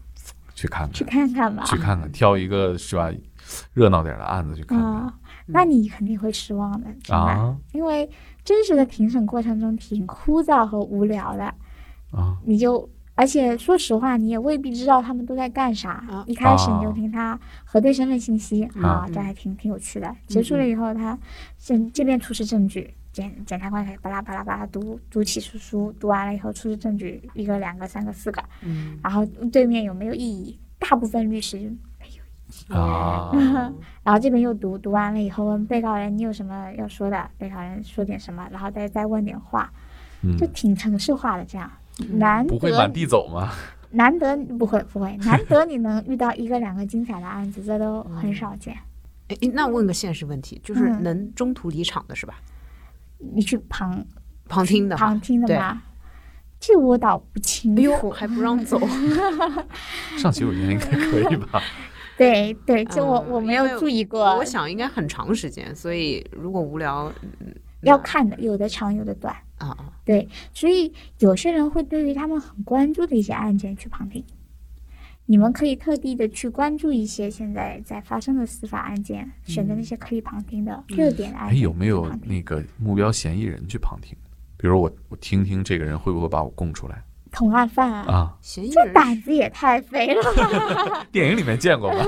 [0.61, 1.63] 去看看去看，看看吧。
[1.65, 3.11] 去看看，挑一个是吧
[3.73, 4.87] 热闹点的案子去看看。
[4.87, 5.15] 啊、
[5.47, 7.15] 那你肯定会失望的。
[7.15, 7.57] 啊？
[7.73, 8.09] 因为
[8.45, 11.45] 真实的庭审过程中挺枯燥和无聊的，
[12.11, 12.37] 啊。
[12.45, 15.93] 你就而且说实话，你也未必知道他们都在干啥。
[15.93, 16.23] 啊。
[16.27, 20.15] 一开始你就啊听他核对身份信息、啊，嗯这还挺挺有趣的。
[20.27, 21.19] 结束了以后，他
[21.59, 30.59] 这这边出示证据，检检察官开始巴拉巴拉巴拉读读起诉书，读完了以后出示证据，一个、两个、三个、四个，嗯然后对面有没有异议？
[30.79, 31.57] 大部分律师
[31.99, 33.31] 没有异议啊
[34.03, 39.71] 然后这边又读，读完了以后问被告人你有什么要说的，被告人说点什么，然后再再问点话，
[40.23, 41.71] 嗯就，挺程式化的这样。
[42.01, 43.53] 嗯难不会满得地走吗？
[43.91, 48.73] 难得不会不会，难得你能遇到一个两个精彩的案子，这都很少见。
[49.29, 52.37] 哎，诶那问个现实问题，就是嗯能中途离场的是吧？
[53.35, 54.05] 你去旁
[54.49, 55.83] 旁听的旁听的对吗？
[56.59, 58.11] 这我倒不清哎呦，楚。
[58.11, 58.79] 还不让走，
[60.19, 61.63] 上洗手间应该可以吧？
[62.19, 64.21] 对对，就我、嗯我没有注意过。
[64.37, 67.11] 我想应该很长时间，所以如果无聊，
[67.41, 69.35] 嗯要看的，有的长，有的短。
[69.57, 74.23] 啊啊，对，所以有些人会对于他们很关注的一些案件去旁听。
[75.31, 81.61] 你们可以特地的去关注一些现在在发生的司法案件，选择那些可以旁听的热点案哎，件。
[81.61, 84.13] 有没有那个目标嫌疑人去旁听？
[84.57, 87.01] 比如我我听听这个人会不会把我供出来
[87.31, 88.05] 同案犯啊？
[88.09, 88.37] 啊？
[88.43, 91.07] 这嫌疑人胆子也太肥了吧！
[91.13, 92.05] 电影里面见过吧？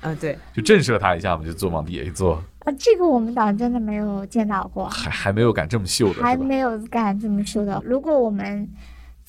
[0.00, 6.34] 啊，对，就震慑他一下嘛，就坐往底下一坐，啊，这个我们党真的没有见到过，还还没有敢这么秀的还？
[6.38, 7.82] 没有敢这么秀的。
[7.84, 8.66] 如果我们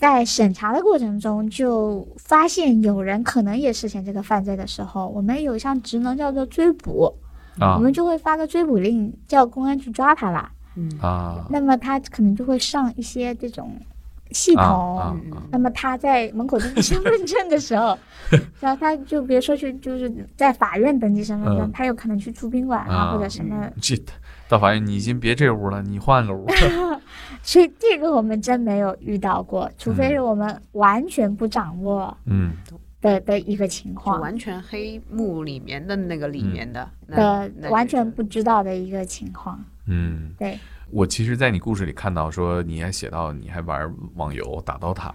[0.04, 7.10] 在审查的过程中，就发现有人可能也涉嫌这个犯罪的时候，我们有一项职能叫做追捕，
[7.58, 10.52] 啊我们就会发个追捕令，叫公安去抓他啦。
[10.76, 13.72] 嗯啊那么他可能就会上一些这种
[14.32, 14.98] 系啊统。
[14.98, 17.98] 啊嗯啊那么他在门口登记身份证的时候，
[18.60, 23.70] 然后他就别说去，就是在法院登记身份证，嗯他有可能去住宾馆啊，啊或者什么。
[23.80, 23.96] 这
[24.48, 26.48] 到法院你先别这屋了，你换个屋。
[27.42, 32.54] 所以这个我们真没有遇到过，除非嗯是我们完全不掌握嗯
[33.02, 39.62] 的的一个情就况完全黑幕里面的那个里面的那的完全不知道的一个情况。
[39.88, 40.58] 嗯，对
[40.90, 45.14] 我其实，在你故事里看到说，你还写到你还玩网游打刀塔，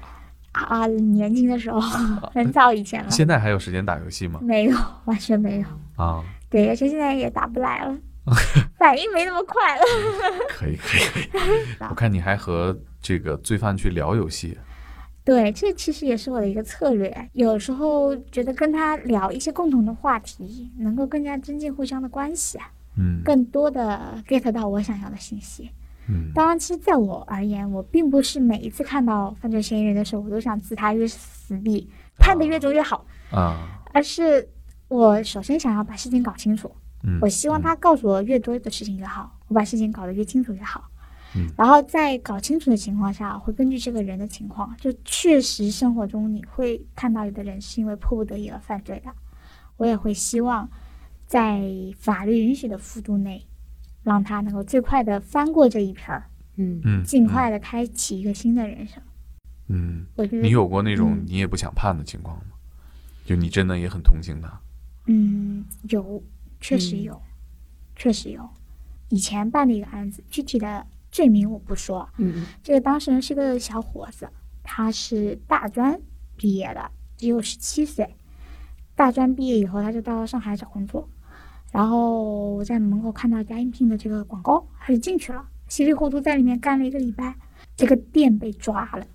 [0.52, 1.80] 啊，年轻的时候
[2.34, 4.40] 很早以前了，现在还有时间打游戏吗？
[4.42, 4.76] 没有，
[5.06, 5.66] 完全没有。
[5.96, 7.96] 啊，对，而且现在也打不来了，
[8.78, 9.82] 反应没那么快了。
[10.48, 11.28] 可以可以可以。
[11.90, 14.58] 我看你还和这个罪犯去聊游戏，
[15.24, 17.30] 对，这其实也是我的一个策略。
[17.32, 25.70] 有时候觉得跟他聊一些共同的话题，能够更加增进互相的关系啊，嗯更多的 get 到我想要的信息。
[26.10, 34.48] 嗯当然，其实在我而言，我并不是每一次看到犯罪嫌疑人的时候，我都想置他于死地，判得越重越好，啊而是
[34.88, 36.74] 我首先想要把事情搞清楚。
[37.02, 40.90] 嗯，我希望他告诉我越多的事情越好，我把事情搞得越清楚越好。
[41.36, 49.12] 嗯然后在搞清楚的情况下，会根据这个人的情况，就确实生活中你会看到有的人是因为迫不得已而犯罪的，
[49.76, 50.68] 我也会希望
[51.26, 51.62] 在
[51.98, 53.46] 法律允许的幅度内，
[54.02, 56.24] 让他能够最快的翻过这一篇儿，
[56.56, 59.02] 嗯嗯，尽快的开启一个新的人生。
[59.68, 60.06] 嗯。
[60.16, 62.56] 我觉得你有过那种嗯你也不想判的情况吗？
[63.26, 64.58] 就你真的也很同情他，
[65.08, 66.22] 嗯，有，
[66.60, 67.22] 确实嗯有，
[67.96, 68.48] 确实有。
[69.10, 74.28] 以前办的一个案子，具体的罪名我不说，嗯这个当事人是个小伙子，
[74.62, 76.00] 他是大专
[76.36, 78.14] 毕业的，只有十七岁。
[78.94, 81.08] 大专毕业以后，他就到上海找工作，
[81.72, 87.36] 然后我在门口看到一家应聘的这个广告，他就进去了，稀里糊涂在里面干了一个礼拜，
[87.76, 89.06] 这个店被抓了，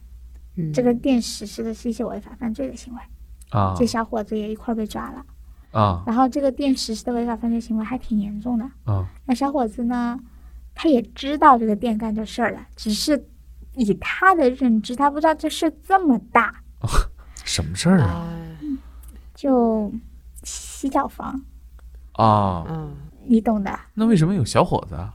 [0.55, 3.01] 嗯，这个店实施的是一些违法犯罪的行为，
[3.49, 5.25] 啊这小伙子也一块儿被抓了，
[5.73, 10.17] 啊然后这个店实施的违法犯罪行为还挺严重的，啊那小伙子呢，
[10.73, 13.27] 他也知道这个店干这事儿了，只是
[13.75, 16.55] 以他的认知，他不知道这事儿这么大，
[17.43, 18.25] 什么事儿啊？
[18.61, 18.77] 嗯
[19.33, 19.91] 就
[20.43, 21.41] 洗脚房，
[22.13, 22.95] 啊，嗯，
[23.25, 23.77] 你懂的。
[23.93, 25.13] 那为什么有小伙子啊？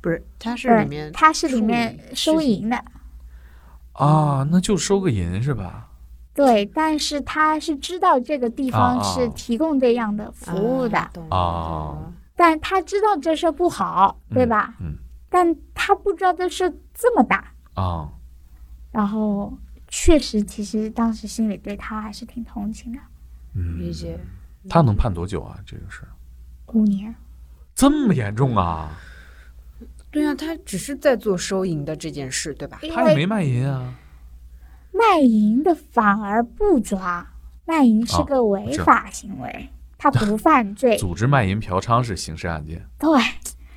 [0.00, 2.84] 不是，他是里面他是里面收银的，
[3.92, 5.88] 啊，那就收个银是吧？
[6.36, 10.98] 对，但是他是知道这个地方是提供这样的服务的，
[11.30, 14.76] 啊啊但他知道这事儿不好，对吧？
[14.80, 14.94] 嗯
[15.28, 18.08] 但他不知道这事儿这么大，啊，
[18.92, 19.52] 然后
[19.88, 22.98] 确实，其实当时心里对他还是挺同情的。
[23.54, 24.18] 嗯，理解。
[24.68, 25.58] 他能判多久啊？
[25.66, 26.02] 这个事
[26.72, 27.14] 五年，
[27.74, 28.90] 这么严重啊？
[30.10, 32.78] 对啊，他只是在做收银的这件事，对吧？
[32.94, 33.92] 他也没卖淫啊？
[34.96, 37.26] 卖淫的反而不抓，
[37.64, 39.68] 卖淫是哦个违法行为，
[39.98, 40.96] 他不犯罪。
[40.98, 42.84] 组织卖淫嫖娼是刑事案件。
[42.98, 43.10] 对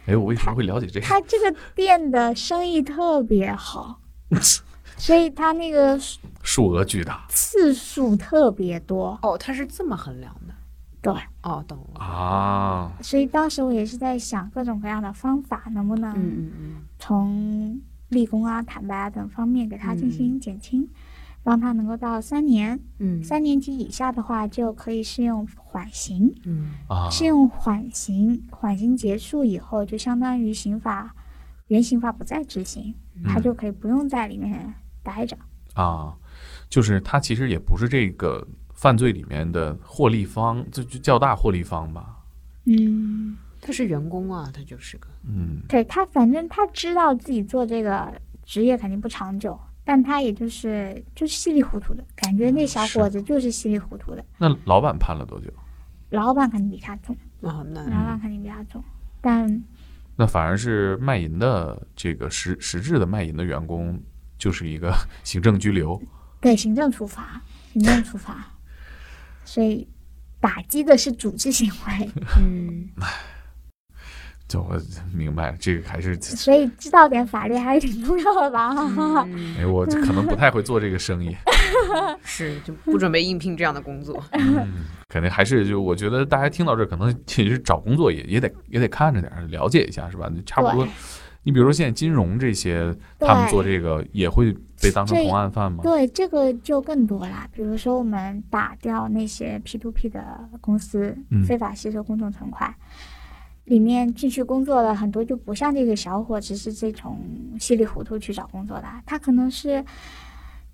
[0.07, 1.05] 哎，我为什么会了解这个？
[1.05, 3.99] 他这个店的生意特别好，
[4.97, 5.99] 所以他那个
[6.41, 9.20] 数额巨大次数特别多。
[9.22, 10.53] 哦，他是这么衡量的。
[11.01, 11.13] 对，
[11.43, 12.03] 哦，懂了。
[12.03, 12.91] 啊！
[13.01, 16.51] 所以当时我也是在想各种各样的方法，能不能
[16.97, 20.86] 从立功啊、坦白啊等方面给他进行减轻，
[21.43, 26.33] 让他能够到三年，嗯三年级以下的话就可以适用缓刑。
[26.45, 31.15] 嗯啊，适用缓刑，缓刑结束以后，就相当于刑法
[31.67, 32.93] 原刑法不再执行，
[33.25, 34.73] 他嗯就可以不用在里面
[35.03, 35.37] 待着。
[35.75, 36.13] 啊，
[36.69, 42.17] 就是他其实也不是这个犯罪里面的获利方，就就较大获利方吧。
[42.65, 45.07] 嗯，他是员工啊，他就是个。
[45.27, 48.11] 嗯对他，反正他知道自己做这个
[48.43, 49.57] 职业肯定不长久，
[49.89, 54.23] 但他也就是就是稀里糊涂的感觉，那小伙子就是稀里糊涂的。
[54.37, 55.47] 那老板判了多久？
[56.11, 58.83] 老板肯定比他重，哦，那老板肯定比他重，
[59.19, 59.63] 但
[60.15, 63.99] 那反而是卖淫的这个实实质的卖淫的员工，
[64.37, 64.93] 就是一个
[65.25, 65.99] 行政拘留。
[66.39, 67.41] 对行政处罚，
[67.73, 68.45] 行政处罚，
[69.43, 69.87] 所以
[70.39, 72.09] 打击的是组织行为。
[72.39, 72.87] 嗯，
[74.50, 74.78] 就我
[75.14, 78.74] 明白了，这个还是，所以知道点法律还是挺重要的吧？
[79.28, 81.34] 嗯 哎，我可能不太会做这个生意。
[82.24, 84.22] 是就不准备应聘这样的工作。
[84.34, 90.30] 嗯，肯定还是就我觉得大家听到这，可能其实找工作也也得也得看着点儿，了解一下是吧？
[90.45, 90.86] 差不多
[91.43, 95.84] 你比如说现在金融这些，他们做这个也会被当成这同案犯吗？
[95.84, 97.47] 对，这个就更多了。
[97.54, 100.22] 比如说，我们打掉那些 P to P 的
[100.60, 102.76] 公司，嗯非法吸收公众存款，
[103.70, 107.17] 里面进去工作的很多就不像这个小伙子是这种
[107.57, 109.84] 稀里糊涂去找工作的，他可能是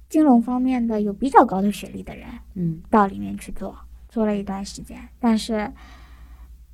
[0.10, 3.78] 金融方面的有比较高的学历的人嗯到里面去做，
[4.10, 5.72] 做了一段时间，但是。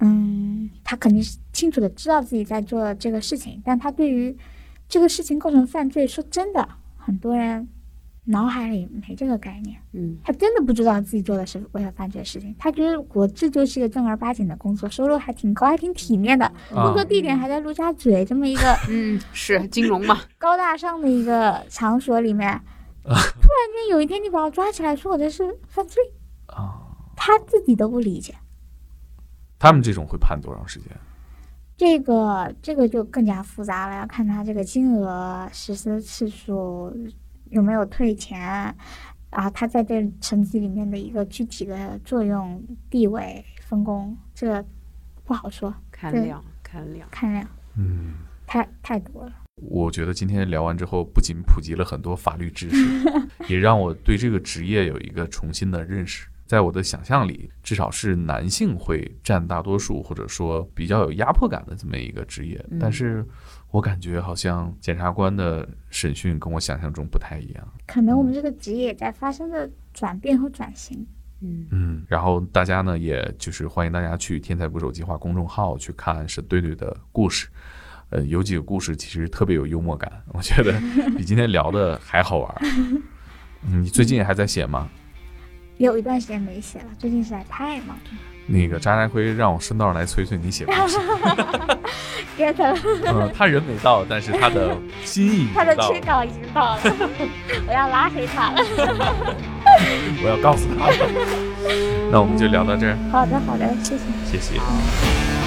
[0.03, 4.35] 嗯，他肯定是清楚的知道自己在做这个事情，但他对于
[4.89, 6.67] 这个事情构成犯罪，说真的，
[6.97, 7.69] 很多人
[8.25, 10.17] 脑海里没这个概念，嗯。
[10.23, 22.61] 他真的不知道自己做的是违法犯罪的事情，他觉得我这就是一个正儿八经的工作，收入还挺高，还挺体面的，工作啊，地点还在陆家嘴这么一个嗯，是金融嘛， 高大上的一个场所里面，
[23.03, 26.03] 突然间有一天你把我抓起来说我这是犯罪，
[26.45, 26.81] 啊，
[27.15, 28.35] 他自己都不理解。
[29.57, 30.89] 他们这种会判多长时间？
[31.77, 36.95] 这个这个就更加复杂了，要看他这个金额、实施次数
[37.51, 38.75] 有没有退钱
[39.29, 44.65] 啊，他在这层级里面的一个具体的作用、地位、分工，这
[45.23, 47.47] 不好说，看量看量，看量
[47.77, 48.13] 嗯，
[48.45, 49.33] 太太多了。
[49.61, 53.05] 我觉得今天聊完之后，不仅普及了很多法律知识，
[53.47, 56.27] 也让我对这个职业有一个重新的认识。
[56.47, 62.65] 在我的想象里，至少是男性会占大多数，或者说比较有压迫感的这么一个职业。
[62.71, 63.25] 嗯但是
[63.71, 67.67] 我感觉好像检察官的审讯跟我想象中不太一样。
[67.87, 71.05] 可能我们这个职业也在发生着转变和转型。
[71.39, 77.47] 嗯嗯，然后大家呢，也就是欢迎大家去“天才捕手计划”公众号去看沈队队的故事。
[78.09, 80.73] 呃，有几个故事其实特别有幽默感，我觉得
[81.17, 82.55] 比今天聊的还好玩
[83.61, 84.89] 你最近还在写吗？
[85.77, 88.03] 有一段时间没写了，最近实在太忙了。
[88.51, 90.97] 那个渣渣辉让我顺道来催催你写故事。
[92.37, 96.81] get 了，嗯，他人没到，但是他的心意他的到了催稿已经到了，
[97.67, 98.63] 我要拉黑他了。
[100.23, 100.95] 我要告诉他了。
[102.11, 104.03] 那我们就聊到这儿，好的，好的，谢谢。
[104.25, 105.40] 谢谢。